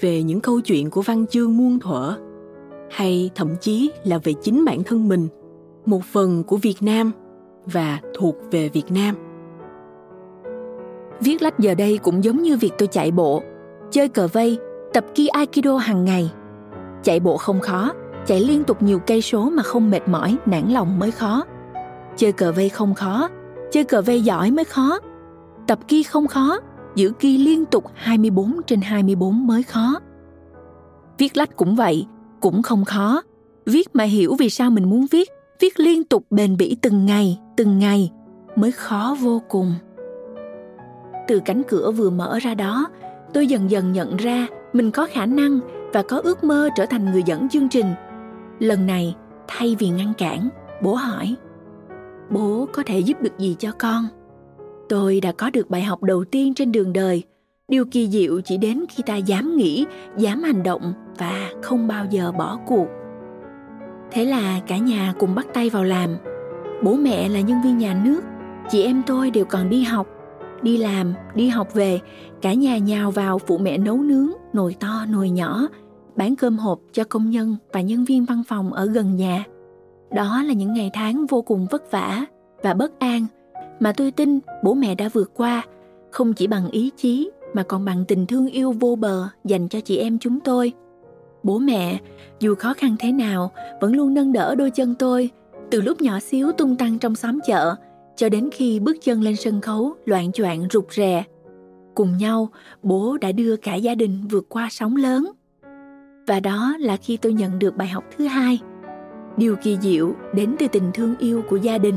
[0.00, 2.16] về những câu chuyện của văn chương muôn thuở,
[2.90, 5.28] hay thậm chí là về chính bản thân mình,
[5.86, 7.12] một phần của Việt Nam
[7.66, 9.14] và thuộc về Việt Nam.
[11.20, 13.42] Viết lách giờ đây cũng giống như việc tôi chạy bộ,
[13.90, 14.58] chơi cờ vây,
[14.92, 16.32] tập ki aikido hàng ngày.
[17.02, 17.92] Chạy bộ không khó,
[18.26, 21.44] chạy liên tục nhiều cây số mà không mệt mỏi, nản lòng mới khó.
[22.16, 23.28] Chơi cờ vây không khó,
[23.70, 24.98] chơi cờ vây giỏi mới khó.
[25.66, 26.58] Tập ki không khó,
[26.94, 30.00] giữ ki liên tục 24 trên 24 mới khó.
[31.18, 32.06] Viết lách cũng vậy,
[32.40, 33.22] cũng không khó.
[33.66, 37.38] Viết mà hiểu vì sao mình muốn viết, viết liên tục bền bỉ từng ngày,
[37.56, 38.12] từng ngày
[38.56, 39.74] mới khó vô cùng.
[41.28, 42.88] Từ cánh cửa vừa mở ra đó,
[43.34, 45.60] tôi dần dần nhận ra mình có khả năng
[45.92, 47.86] và có ước mơ trở thành người dẫn chương trình.
[48.58, 49.16] Lần này,
[49.48, 50.48] thay vì ngăn cản,
[50.82, 51.34] bố hỏi:
[52.30, 54.04] "Bố có thể giúp được gì cho con?"
[54.88, 57.22] Tôi đã có được bài học đầu tiên trên đường đời.
[57.68, 62.06] Điều kỳ diệu chỉ đến khi ta dám nghĩ, dám hành động và không bao
[62.10, 62.86] giờ bỏ cuộc.
[64.12, 66.16] Thế là cả nhà cùng bắt tay vào làm.
[66.82, 68.20] Bố mẹ là nhân viên nhà nước,
[68.70, 70.06] chị em tôi đều còn đi học.
[70.62, 72.00] Đi làm, đi học về,
[72.42, 75.68] cả nhà nhào vào phụ mẹ nấu nướng, nồi to, nồi nhỏ,
[76.16, 79.44] bán cơm hộp cho công nhân và nhân viên văn phòng ở gần nhà.
[80.10, 82.24] Đó là những ngày tháng vô cùng vất vả
[82.62, 83.26] và bất an
[83.80, 85.62] mà tôi tin bố mẹ đã vượt qua,
[86.10, 89.80] không chỉ bằng ý chí mà còn bằng tình thương yêu vô bờ dành cho
[89.80, 90.72] chị em chúng tôi.
[91.42, 91.98] Bố mẹ,
[92.40, 93.50] dù khó khăn thế nào,
[93.80, 95.30] vẫn luôn nâng đỡ đôi chân tôi,
[95.70, 97.74] từ lúc nhỏ xíu tung tăng trong xóm chợ,
[98.16, 101.24] cho đến khi bước chân lên sân khấu loạn choạng rụt rè.
[101.94, 102.48] Cùng nhau,
[102.82, 105.32] bố đã đưa cả gia đình vượt qua sóng lớn.
[106.26, 108.60] Và đó là khi tôi nhận được bài học thứ hai.
[109.36, 111.94] Điều kỳ diệu đến từ tình thương yêu của gia đình.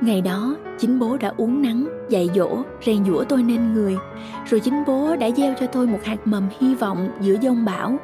[0.00, 3.96] Ngày đó, chính bố đã uống nắng, dạy dỗ, rèn giũa tôi nên người.
[4.50, 7.98] Rồi chính bố đã gieo cho tôi một hạt mầm hy vọng giữa giông bão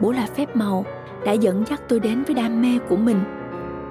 [0.00, 0.84] bố là phép màu,
[1.24, 3.18] đã dẫn dắt tôi đến với đam mê của mình.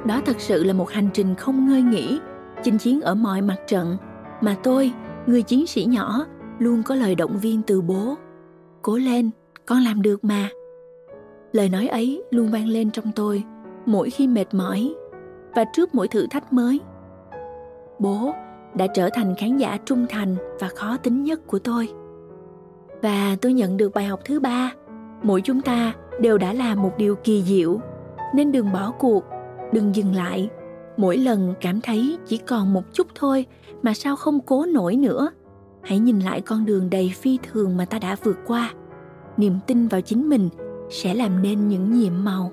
[0.06, 2.20] Đó thật sự là một hành trình không ngơi nghỉ,
[2.64, 3.98] chinh chiến ở mọi mặt trận.
[4.42, 4.92] Mà tôi,
[5.28, 6.26] người chiến sĩ nhỏ,
[6.60, 8.16] luôn có lời động viên từ bố.
[8.82, 9.30] Cố lên,
[9.66, 10.50] con làm được mà.
[11.52, 13.44] Lời nói ấy luôn vang lên trong tôi,
[13.86, 14.96] mỗi khi mệt mỏi
[15.56, 16.80] và trước mỗi thử thách mới.
[18.00, 18.34] Bố
[18.76, 21.90] đã trở thành khán giả trung thành và khó tính nhất của tôi.
[23.02, 24.72] Và tôi nhận được bài học thứ ba
[25.24, 27.80] mỗi chúng ta đều đã làm một điều kỳ diệu.
[28.34, 29.24] Nên đừng bỏ cuộc,
[29.72, 30.50] đừng dừng lại.
[30.98, 33.46] Mỗi lần cảm thấy chỉ còn một chút thôi
[33.82, 35.30] mà sao không cố nổi nữa.
[35.82, 38.74] Hãy nhìn lại con đường đầy phi thường mà ta đã vượt qua.
[39.38, 40.50] Niềm tin vào chính mình
[40.90, 42.52] sẽ làm nên những nhiệm màu.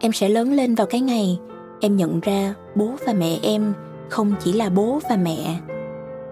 [0.00, 1.38] Em sẽ lớn lên vào cái ngày
[1.80, 3.72] em nhận ra bố và mẹ em
[4.08, 5.60] không chỉ là bố và mẹ.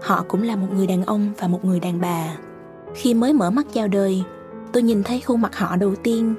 [0.01, 2.37] Họ cũng là một người đàn ông và một người đàn bà
[2.97, 4.23] khi mới mở mắt chào đời,
[4.73, 6.35] tôi nhìn thấy khuôn mặt họ đầu tiên.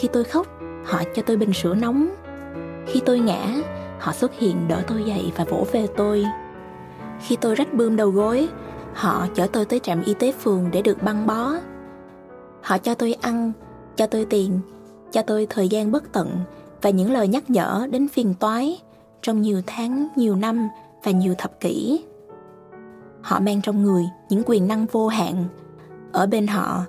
[0.00, 0.46] Khi tôi khóc,
[0.84, 2.14] họ cho tôi bình sữa nóng.
[2.86, 3.56] Khi tôi ngã,
[3.98, 6.24] họ xuất hiện đỡ tôi dậy và vỗ về tôi.
[7.20, 8.48] Khi tôi rách bươm đầu gối,
[8.94, 11.52] họ chở tôi tới trạm y tế phường để được băng bó.
[12.62, 13.52] Họ cho tôi ăn,
[13.96, 14.60] cho tôi tiền,
[15.12, 16.30] cho tôi thời gian bất tận
[16.82, 18.78] và những lời nhắc nhở đến phiền toái
[19.22, 20.68] trong nhiều tháng, nhiều năm
[21.04, 22.04] và nhiều thập kỷ.
[23.22, 25.44] Họ mang trong người những quyền năng vô hạn
[26.12, 26.84] ở bên họ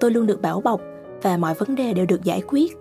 [0.00, 0.80] tôi luôn được bảo bọc
[1.22, 2.76] và mọi vấn đề đều được giải quyết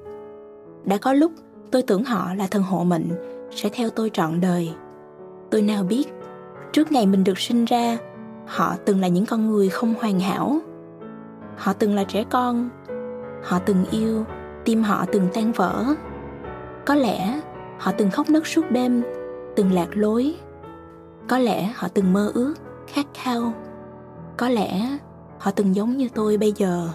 [0.86, 1.32] đã có lúc
[1.72, 3.10] Tôi tưởng họ là thần hộ mệnh
[3.52, 4.74] sẽ theo tôi trọn đời.
[5.52, 6.08] Tôi nào biết,
[6.74, 7.98] trước ngày mình được sinh ra,
[8.46, 10.60] họ từng là những con người không hoàn hảo.
[11.58, 12.70] Họ từng là trẻ con,
[13.44, 14.26] họ từng yêu,
[14.66, 15.86] tim họ từng tan vỡ.
[16.86, 17.42] Có lẽ
[17.80, 19.04] họ từng khóc nấc suốt đêm,
[19.56, 20.36] từng lạc lối.
[21.28, 22.54] Có lẽ họ từng mơ ước,
[22.88, 23.54] khát khao.
[24.38, 24.98] Có lẽ
[25.40, 26.90] họ từng giống như tôi bây giờ.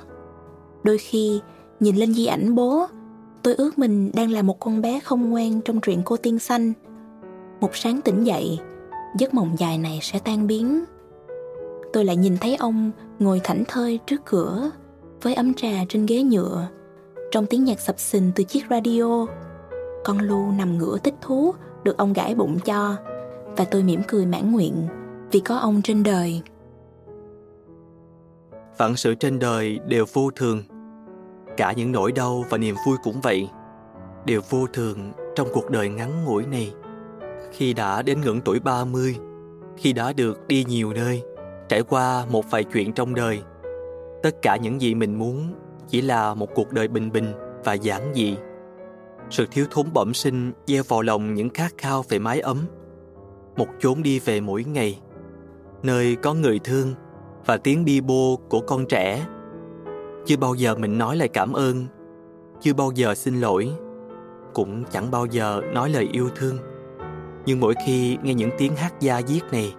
[0.83, 1.41] Đôi khi,
[1.81, 2.87] nhìn lên di ảnh bố
[3.43, 6.73] Tôi ước mình đang là một con bé không ngoan trong truyện cô tiên xanh.
[7.61, 8.59] Một sáng tỉnh dậy,
[9.19, 10.85] giấc mộng dài này sẽ tan biến.
[11.93, 14.71] Tôi lại nhìn thấy ông ngồi thảnh thơi trước cửa
[15.23, 16.69] với ấm trà trên ghế nhựa,
[17.31, 19.27] trong tiếng nhạc sập sình từ chiếc radio.
[20.05, 22.97] Con lu nằm ngửa thích thú được ông gãi bụng cho
[23.57, 24.75] và tôi mỉm cười mãn nguyện
[25.33, 26.43] vì có ông trên đời.
[28.79, 30.63] Vạn sự trên đời đều vô thường.
[31.57, 33.49] Cả những nỗi đau và niềm vui cũng vậy.
[34.27, 36.73] Đều vô thường trong cuộc đời ngắn ngủi này.
[37.53, 39.17] Khi đã đến ngưỡng tuổi 30
[39.77, 41.23] khi đã được đi nhiều nơi,
[41.69, 43.43] trải qua một vài chuyện trong đời,
[44.23, 45.55] tất cả những gì mình muốn
[45.89, 47.33] chỉ là một cuộc đời bình bình
[47.65, 48.37] và giản dị.
[49.31, 52.59] Sự thiếu thốn bẩm sinh gieo vào lòng những khát khao về mái ấm.
[53.57, 55.01] Một chốn đi về mỗi ngày,
[55.83, 56.95] nơi có người thương
[57.47, 59.27] và tiếng bi bô của con trẻ.
[60.27, 61.87] Chưa bao giờ mình nói lời cảm ơn,
[62.61, 63.73] chưa bao giờ xin lỗi,
[64.55, 66.59] cũng chẳng bao giờ nói lời yêu thương.
[67.47, 69.75] Nhưng mỗi khi nghe những tiếng hát da diết này,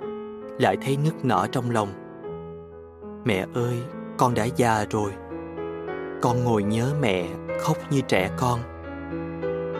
[0.60, 1.90] lại thấy nức nở trong lòng.
[3.26, 3.78] Mẹ ơi,
[4.18, 5.12] con đã già rồi.
[6.22, 7.28] Con ngồi nhớ mẹ
[7.62, 8.60] khóc như trẻ con.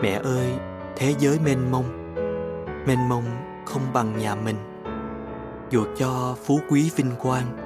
[0.02, 0.52] Mẹ ơi,
[0.96, 2.04] thế giới mênh mông
[2.86, 3.24] mênh mông
[3.64, 4.56] không bằng nhà mình.
[5.70, 7.63] Dù cho phú quý vinh quang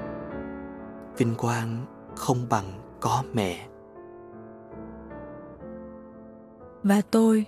[1.18, 2.64] vinh quang không bằng
[3.00, 3.66] có mẹ
[6.82, 7.46] và tôi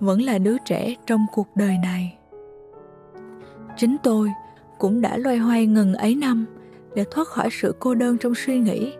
[0.00, 2.18] vẫn là đứa trẻ trong cuộc đời này
[3.76, 4.32] chính tôi
[4.78, 6.46] cũng đã loay hoay ngần ấy năm
[6.94, 8.92] để thoát khỏi sự cô đơn trong suy nghĩ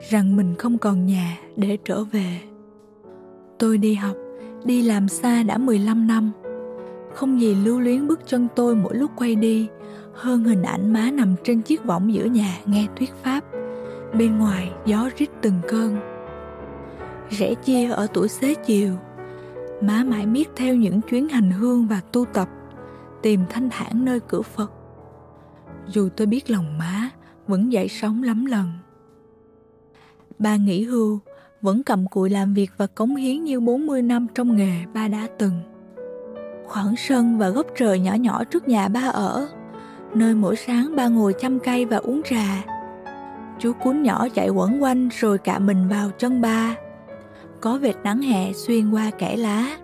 [0.00, 2.40] rằng mình không còn nhà để trở về.
[3.58, 4.16] Tôi đi học,
[4.64, 6.32] đi làm xa đã 15 năm.
[7.14, 9.68] Không gì lưu luyến bước chân tôi mỗi lúc quay đi
[10.18, 13.44] hơn hình ảnh má nằm trên chiếc võng giữa nhà nghe thuyết pháp.
[14.18, 15.96] Bên ngoài gió rít từng cơn.
[17.30, 18.94] Rẽ chia ở tuổi xế chiều.
[19.80, 22.48] Má mãi miết theo những chuyến hành hương và tu tập
[23.22, 24.72] tìm thanh thản nơi cửa phật.
[25.86, 27.10] Dù tôi biết lòng má
[27.46, 28.68] vẫn dậy sóng lắm lần.
[30.38, 31.18] Ba nghỉ hưu
[31.62, 35.26] vẫn cầm cụi làm việc và cống hiến như 40 năm trong nghề ba đã
[35.38, 35.60] từng.
[36.66, 39.48] Khoảng sân và góc trời nhỏ nhỏ trước nhà ba ở,
[40.14, 42.64] nơi mỗi sáng ba ngồi chăm cây và uống trà,
[43.58, 46.76] Chú cún nhỏ chạy quẩn quanh rồi cạ mình vào chân ba.
[47.60, 49.76] Có vệt nắng hè xuyên qua kẽ lá.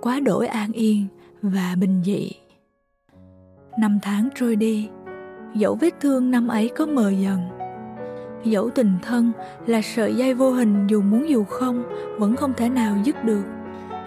[0.00, 1.06] Quá đổi an yên
[1.42, 2.30] và bình dị.
[3.78, 4.88] Năm tháng trôi đi,
[5.54, 7.40] dẫu vết thương năm ấy có mờ dần.
[8.44, 9.32] Dẫu tình thân
[9.66, 11.82] là sợi dây vô hình dù muốn dù không
[12.18, 13.44] vẫn không thể nào dứt được.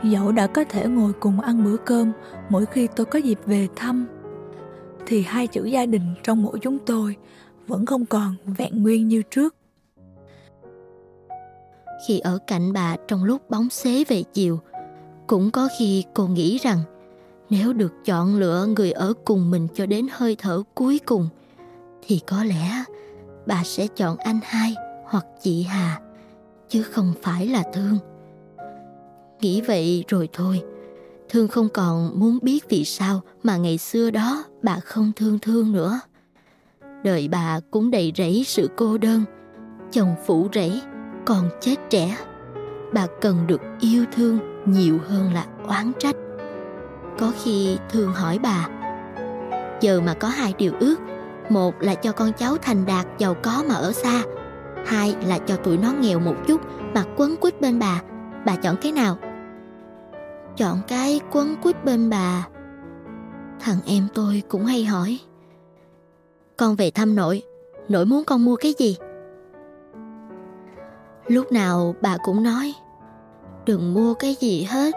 [0.03, 2.11] Dẫu đã có thể ngồi cùng ăn bữa cơm
[2.49, 4.07] mỗi khi tôi có dịp về thăm
[5.07, 7.15] thì hai chữ gia đình trong mỗi chúng tôi
[7.67, 9.55] vẫn không còn vẹn nguyên như trước.
[12.07, 14.59] Khi ở cạnh bà trong lúc bóng xế về chiều,
[15.27, 16.79] cũng có khi cô nghĩ rằng
[17.49, 21.29] nếu được chọn lựa người ở cùng mình cho đến hơi thở cuối cùng,
[22.07, 22.83] thì có lẽ
[23.45, 26.01] bà sẽ chọn anh hai hoặc chị Hà,
[26.69, 27.97] chứ không phải là Thương.
[29.41, 30.61] Nghĩ vậy rồi thôi,
[31.29, 35.71] Thương không còn muốn biết vì sao mà ngày xưa đó bà không thương Thương
[35.71, 35.99] nữa.
[37.03, 39.23] Đời bà cũng đầy rẫy sự cô đơn,
[39.91, 40.81] chồng phủ rẫy,
[41.25, 42.17] còn chết trẻ.
[42.93, 46.15] Bà cần được yêu thương nhiều hơn là oán trách.
[47.19, 48.69] Có khi thường hỏi bà,
[49.81, 50.95] giờ mà có hai điều ước,
[51.49, 54.23] một là cho con cháu thành đạt giàu có mà ở xa,
[54.85, 56.61] hai là cho tụi nó nghèo một chút
[56.93, 58.01] mà quấn quýt bên bà
[58.45, 59.17] bà chọn cái nào?
[60.57, 62.47] Chọn cái quấn quýt bên bà
[63.59, 65.19] thằng em tôi cũng hay hỏi
[66.57, 67.41] con về thăm nội,
[67.89, 68.97] nội muốn con mua cái gì?
[71.27, 72.73] Lúc nào bà cũng nói,
[73.65, 74.95] đừng mua cái gì hết,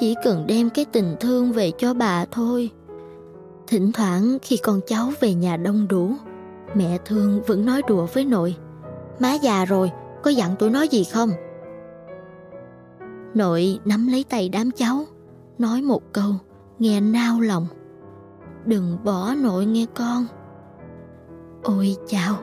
[0.00, 2.70] chỉ cần đem cái tình thương về cho bà thôi.
[3.66, 6.12] Thỉnh thoảng khi con cháu về nhà đông đủ,
[6.74, 8.56] mẹ thương vẫn nói đùa với nội.
[9.18, 9.90] Má già rồi,
[10.22, 11.30] có dặn tụi nó gì không?
[13.34, 15.04] Nội nắm lấy tay đám cháu,
[15.58, 16.34] nói một câu,
[16.78, 17.66] nghe nao lòng.
[18.64, 20.26] Đừng bỏ nội nghe con.
[21.62, 22.38] Ôi chào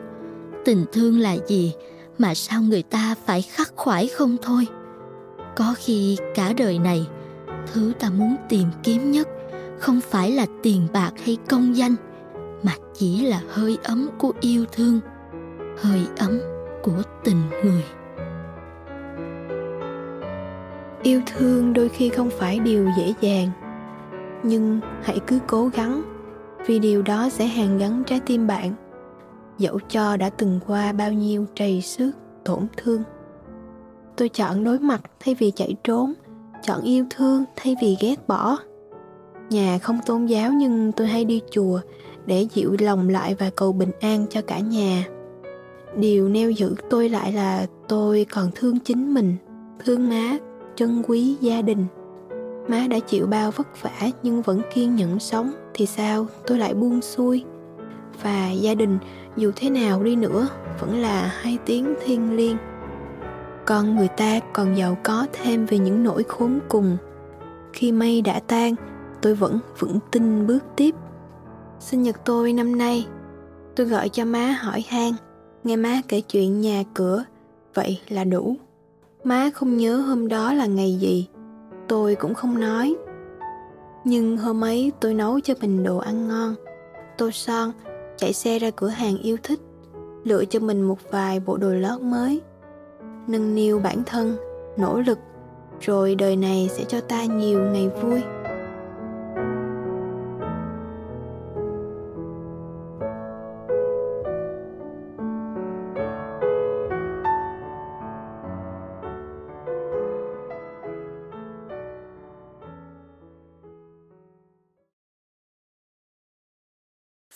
[0.66, 1.74] tình thương là gì
[2.18, 4.68] mà sao người ta phải khắc khoải không thôi?
[5.56, 7.08] có khi cả đời này
[7.74, 9.28] thứ ta muốn tìm kiếm nhất
[9.80, 11.96] không phải là tiền bạc hay công danh
[12.64, 15.00] mà chỉ là hơi ấm của yêu thương
[15.82, 16.40] hơi ấm
[16.84, 17.84] của tình người
[21.04, 23.49] yêu thương đôi khi không phải điều dễ dàng,
[24.43, 26.01] nhưng hãy cứ cố gắng,
[26.66, 28.74] vì điều đó sẽ hàn gắn trái tim bạn.
[29.58, 33.04] Dẫu cho đã từng qua bao nhiêu trầy xước, tổn thương,
[34.18, 36.14] tôi chọn đối mặt thay vì chạy trốn,
[36.62, 38.58] chọn yêu thương thay vì ghét bỏ.
[39.49, 41.80] Nhà không tôn giáo nhưng tôi hay đi chùa
[42.26, 45.06] để dịu lòng lại và cầu bình an cho cả nhà.
[45.97, 49.36] Điều neo giữ tôi lại là tôi còn thương chính mình,
[49.86, 50.38] thương má
[50.76, 51.86] trân quý gia đình.
[52.67, 56.28] Má đã chịu bao vất vả nhưng vẫn kiên nhẫn sống, thì sao?
[56.47, 57.43] Tôi lại buông xuôi.
[58.24, 58.97] Và gia đình,
[59.38, 60.47] dù thế nào đi nữa,
[60.80, 62.57] vẫn là hai tiếng thiêng liêng.
[63.65, 66.97] Con người ta còn giàu có thêm về những nỗi khốn cùng.
[67.74, 68.76] Khi mây đã tan,
[69.21, 70.95] tôi vẫn vững tin bước tiếp.
[71.80, 73.07] Sinh nhật tôi năm nay.
[73.76, 75.11] Tôi gọi cho má hỏi han.
[75.63, 77.24] Nghe má kể chuyện nhà cửa.
[77.74, 78.55] Vậy là đủ
[79.24, 81.28] má không nhớ hôm đó là ngày gì.
[81.88, 82.95] Tôi cũng không nói.
[84.03, 86.55] Nhưng hôm ấy tôi nấu cho mình đồ ăn ngon.
[87.17, 87.71] Tô son,
[88.17, 89.59] chạy xe ra cửa hàng yêu thích,
[90.24, 92.41] lựa cho mình một vài bộ đồ lót mới.
[93.28, 94.38] Nâng niu bản thân,
[94.78, 95.17] nỗ lực,
[95.82, 98.21] rồi đời này sẽ cho ta nhiều ngày vui.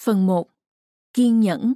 [0.08, 0.48] Phần 1.
[1.14, 1.74] Kiên nhẫn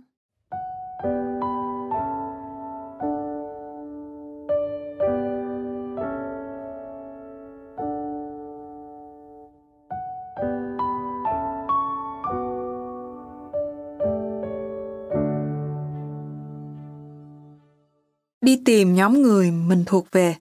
[18.41, 20.35] Đi tìm nhóm người mình thuộc về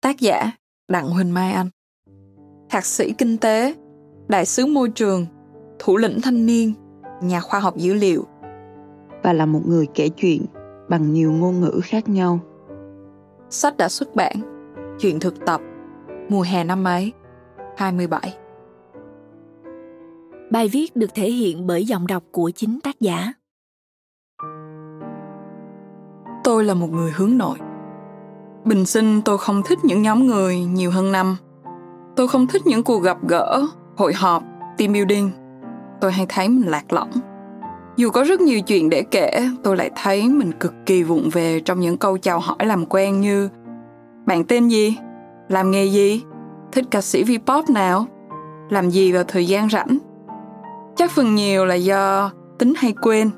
[0.00, 0.50] Tác giả,
[0.88, 1.70] Đặng Huỳnh Mai Anh
[2.68, 3.74] Thạc sĩ Kinh tế,
[4.28, 5.26] Đại sứ Môi trường
[5.82, 6.74] thủ lĩnh thanh niên,
[7.22, 8.24] nhà khoa học dữ liệu
[9.22, 10.46] và là một người kể chuyện
[10.88, 12.40] bằng nhiều ngôn ngữ khác nhau.
[13.50, 14.34] Sách đã xuất bản,
[14.98, 15.60] chuyện thực tập,
[16.28, 17.12] mùa hè năm ấy,
[17.76, 18.34] 27.
[20.50, 23.32] Bài viết được thể hiện bởi giọng đọc của chính tác giả.
[26.44, 27.58] Tôi là một người hướng nội.
[28.64, 31.36] Bình sinh tôi không thích những nhóm người nhiều hơn năm.
[32.16, 33.66] Tôi không thích những cuộc gặp gỡ,
[33.96, 34.42] hội họp,
[34.78, 35.30] team building
[36.00, 37.10] tôi hay thấy mình lạc lõng.
[37.96, 41.60] Dù có rất nhiều chuyện để kể, tôi lại thấy mình cực kỳ vụng về
[41.60, 43.48] trong những câu chào hỏi làm quen như,
[44.26, 44.96] bạn tên gì?
[45.48, 46.22] Làm nghề gì?
[46.72, 48.06] Thích ca sĩ vpop pop nào?
[48.70, 49.98] Làm gì vào thời gian rảnh?
[50.96, 53.30] Chắc phần nhiều là do tính hay quên.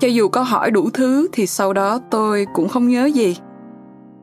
[0.00, 3.36] Cho dù có hỏi đủ thứ thì sau đó tôi cũng không nhớ gì.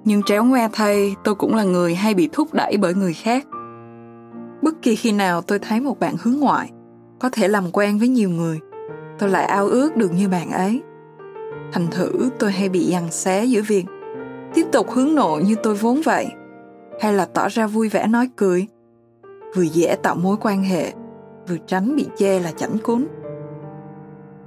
[0.05, 3.47] Nhưng tréo ngoe thay, tôi cũng là người hay bị thúc đẩy bởi người khác.
[4.61, 6.69] Bất kỳ khi nào tôi thấy một bạn hướng ngoại
[7.21, 8.59] có thể làm quen với nhiều người.
[9.19, 10.81] Tôi lại ao ước được như bạn ấy.
[11.71, 13.85] Thành thử, tôi hay bị giằng xé giữa việc
[14.53, 16.27] tiếp tục hướng nội như tôi vốn vậy,
[17.01, 18.67] hay là tỏ ra vui vẻ nói cười.
[19.55, 20.93] Vừa dễ tạo mối quan hệ,
[21.47, 23.07] vừa tránh bị chê là chảnh cún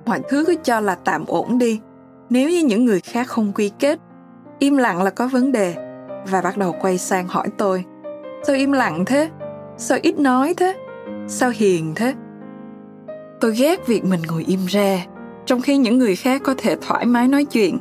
[0.07, 1.81] mọi thứ cứ cho là tạm ổn đi.
[2.31, 3.99] Nếu như những người khác không quy kết,
[4.59, 5.75] im lặng là có vấn đề.
[6.31, 7.85] Và bắt đầu quay sang hỏi tôi,
[8.43, 9.31] sao im lặng thế?
[9.77, 10.75] Sao ít nói thế?
[11.29, 12.15] Sao hiền thế?
[13.41, 15.07] Tôi ghét việc mình ngồi im ra
[15.47, 17.79] trong khi những người khác có thể thoải mái nói chuyện.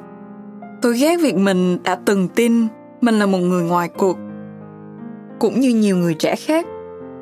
[0.81, 2.67] Tôi ghét việc mình đã từng tin
[3.01, 4.17] mình là một người ngoài cuộc.
[5.39, 6.65] Cũng như nhiều người trẻ khác,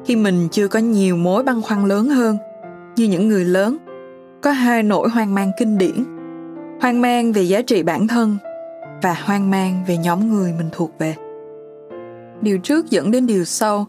[0.05, 2.37] khi mình chưa có nhiều mối băn khoăn lớn hơn,
[2.95, 3.77] như những người lớn,
[4.41, 6.03] có hai nỗi hoang mang kinh điển.
[6.81, 8.37] Hoang mang về giá trị bản thân
[9.01, 11.15] và hoang mang về nhóm người mình thuộc về.
[12.41, 13.85] Điều trước dẫn đến điều sau,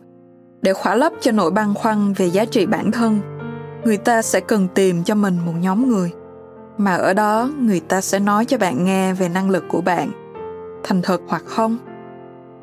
[0.62, 3.20] để khỏa lấp cho nỗi băn khoăn về giá trị bản thân
[3.84, 6.12] người ta sẽ cần tìm cho mình một nhóm người.
[6.78, 10.10] Mà ở đó, người ta sẽ nói cho bạn nghe về năng lực của bạn.
[10.84, 11.78] Thành thật hoặc không?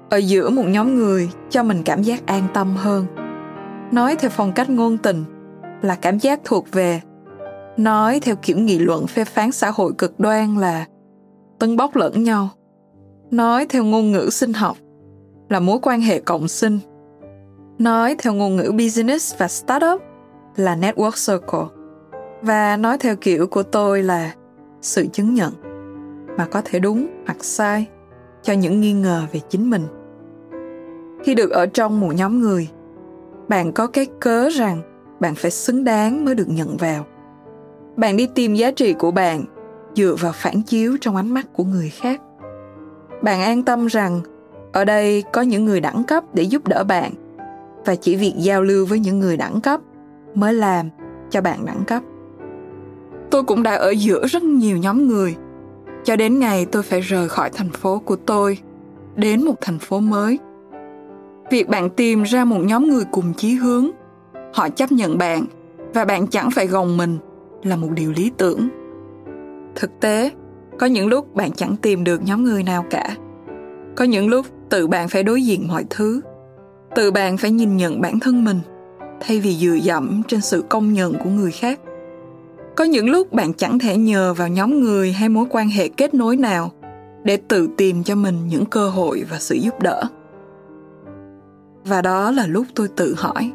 [0.09, 3.05] Ở giữa một nhóm người, cho mình cảm giác an tâm hơn.
[3.91, 5.23] Nói theo phong cách ngôn tình,
[5.81, 7.01] là cảm giác thuộc về.
[7.77, 10.85] Nói theo kiểu nghị luận phê phán xã hội cực đoan là
[11.59, 12.49] tấn bốc lẫn nhau.
[13.31, 14.77] Nói theo ngôn ngữ sinh học,
[15.49, 16.79] là mối quan hệ cộng sinh.
[17.77, 20.01] Nói theo ngôn ngữ business và startup
[20.59, 21.75] là network circle.
[22.41, 24.33] Và nói theo kiểu của tôi là
[24.81, 25.53] sự chứng nhận,
[26.37, 27.87] mà có thể đúng hoặc sai,
[28.43, 29.87] cho những nghi ngờ về chính mình.
[31.23, 32.69] Khi được ở trong một nhóm người,
[33.47, 34.81] bạn có cái cớ rằng
[35.19, 37.05] bạn phải xứng đáng mới được nhận vào.
[37.95, 39.43] Bạn đi tìm giá trị của bạn
[39.95, 42.21] dựa vào phản chiếu trong ánh mắt của người khác.
[43.21, 44.21] Bạn an tâm rằng
[44.73, 47.11] ở đây có những người đẳng cấp để giúp đỡ bạn,
[47.85, 49.81] và chỉ việc giao lưu với những người đẳng cấp
[50.35, 50.89] mới làm
[51.29, 52.03] cho bạn đẳng cấp.
[53.31, 55.35] Tôi cũng đã ở giữa rất nhiều nhóm người.
[56.03, 58.57] Cho đến ngày tôi phải rời khỏi thành phố của tôi,
[59.15, 60.39] đến một thành phố mới.
[61.51, 63.89] Việc bạn tìm ra một nhóm người cùng chí hướng,
[64.53, 65.45] họ chấp nhận bạn
[65.93, 67.17] và bạn chẳng phải gồng mình
[67.63, 68.69] là một điều lý tưởng.
[69.75, 70.31] Thực tế,
[70.79, 73.15] có những lúc bạn chẳng tìm được nhóm người nào cả.
[73.95, 76.21] Có những lúc tự bạn phải đối diện mọi thứ,
[76.95, 78.59] tự bạn phải nhìn nhận bản thân mình
[79.19, 81.79] thay vì dựa dẫm trên sự công nhận của người khác.
[82.75, 86.13] Có những lúc bạn chẳng thể nhờ vào nhóm người hay mối quan hệ kết
[86.13, 86.71] nối nào
[87.23, 90.03] để tự tìm cho mình những cơ hội và sự giúp đỡ.
[91.85, 93.51] Và đó là lúc tôi tự hỏi,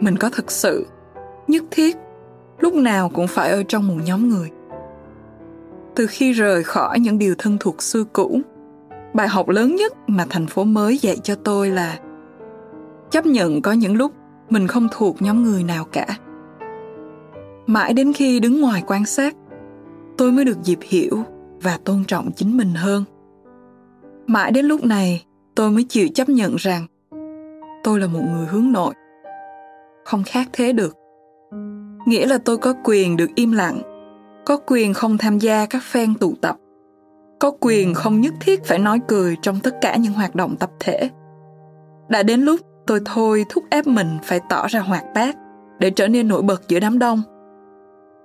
[0.00, 0.86] mình có thực sự
[1.48, 1.96] nhất thiết
[2.58, 4.50] lúc nào cũng phải ở trong một nhóm người?
[5.94, 8.40] Từ khi rời khỏi những điều thân thuộc xưa cũ,
[9.14, 11.98] bài học lớn nhất mà thành phố mới dạy cho tôi là
[13.10, 14.12] chấp nhận có những lúc
[14.52, 16.06] mình không thuộc nhóm người nào cả.
[17.66, 19.36] Mãi đến khi đứng ngoài quan sát,
[20.18, 21.24] tôi mới được dịp hiểu
[21.62, 23.04] và tôn trọng chính mình hơn.
[24.26, 25.24] Mãi đến lúc này,
[25.54, 26.86] tôi mới chịu chấp nhận rằng
[27.84, 28.94] tôi là một người hướng nội,
[30.04, 30.96] không khác thế được.
[32.06, 33.80] Nghĩa là tôi có quyền được im lặng,
[34.46, 36.56] có quyền không tham gia các phen tụ tập,
[37.40, 40.70] có quyền không nhất thiết phải nói cười trong tất cả những hoạt động tập
[40.80, 41.10] thể.
[42.08, 45.36] Đã đến lúc tôi thôi thúc ép mình phải tỏ ra hoạt bát
[45.78, 47.22] để trở nên nổi bật giữa đám đông.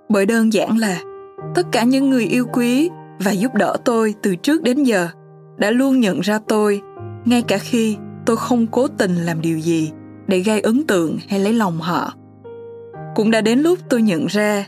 [0.08, 1.00] Bởi đơn giản là
[1.54, 5.08] tất cả những người yêu quý và giúp đỡ tôi từ trước đến giờ
[5.56, 6.80] đã luôn nhận ra tôi,
[7.24, 7.96] ngay cả khi
[8.26, 9.92] tôi không cố tình làm điều gì
[10.26, 12.14] để gây ấn tượng hay lấy lòng họ.
[13.14, 14.66] Cũng đã đến lúc tôi nhận ra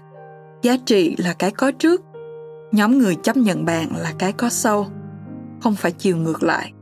[0.63, 2.03] giá trị là cái có trước,
[2.73, 4.87] nhóm người chấp nhận bạn là cái có sau,
[5.61, 6.73] không phải chiều ngược lại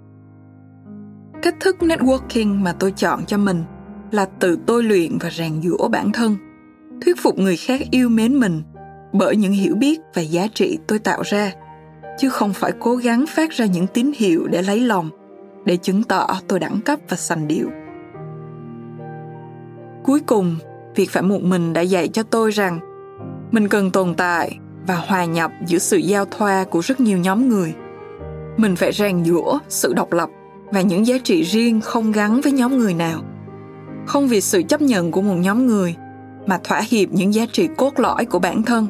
[1.42, 3.64] cách thức networking mà tôi chọn cho mình
[4.10, 6.36] là tự tôi luyện và rèn giũa bản thân,
[7.04, 8.62] thuyết phục người khác yêu mến mình
[9.12, 11.52] bởi những hiểu biết và giá trị tôi tạo ra,
[12.18, 15.10] chứ không phải cố gắng phát ra những tín hiệu để lấy lòng,
[15.64, 17.68] để chứng tỏ tôi đẳng cấp và sành điệu.
[20.04, 20.56] Cuối cùng,
[20.94, 22.80] việc phải một mình đã dạy cho tôi rằng
[23.50, 27.48] mình cần tồn tại và hòa nhập giữa sự giao thoa của rất nhiều nhóm
[27.48, 27.74] người.
[28.56, 30.28] Mình phải rèn giũa, sự độc lập
[30.72, 33.22] và những giá trị riêng không gắn với nhóm người nào.
[34.06, 35.96] Không vì sự chấp nhận của một nhóm người
[36.46, 38.86] mà thỏa hiệp những giá trị cốt lõi của bản thân.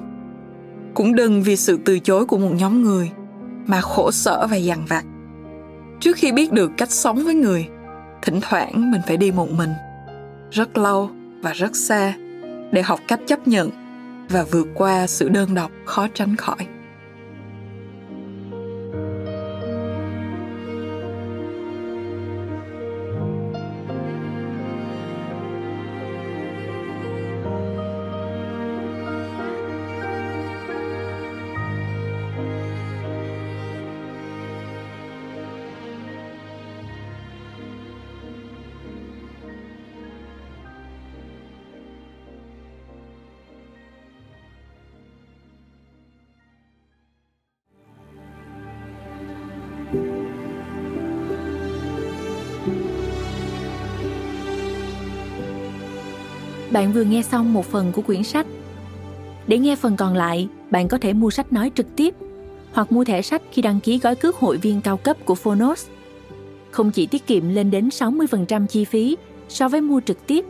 [0.95, 3.11] Cũng đừng vì sự từ chối của một nhóm người
[3.67, 5.05] mà khổ sở và dằn vặt.
[6.01, 7.69] Trước khi biết được cách sống với người,
[8.23, 9.71] thỉnh thoảng mình phải đi một mình,
[10.51, 11.11] rất lâu
[11.43, 12.15] và rất xa,
[12.73, 13.71] để học cách chấp nhận
[14.29, 16.67] và vượt qua sự đơn độc khó tránh khỏi.
[56.79, 58.47] Bạn vừa nghe xong một phần của quyển sách.
[59.47, 62.15] Để nghe phần còn lại, bạn có thể mua sách nói trực tiếp
[62.73, 65.87] hoặc mua thẻ sách khi đăng ký gói cước hội viên cao cấp của Phonos.
[66.71, 69.17] Không chỉ tiết kiệm lên đến 60% chi phí
[69.49, 70.45] so với mua trực tiếp,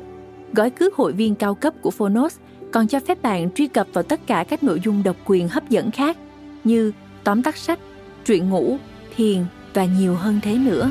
[0.52, 2.36] gói cước hội viên cao cấp của Phonos
[2.72, 5.70] còn cho phép bạn truy cập vào tất cả các nội dung độc quyền hấp
[5.70, 6.16] dẫn khác
[6.64, 6.92] như
[7.24, 7.78] tóm tắt sách,
[8.24, 8.76] truyện ngủ,
[9.16, 10.90] thiền và nhiều hơn thế nữa.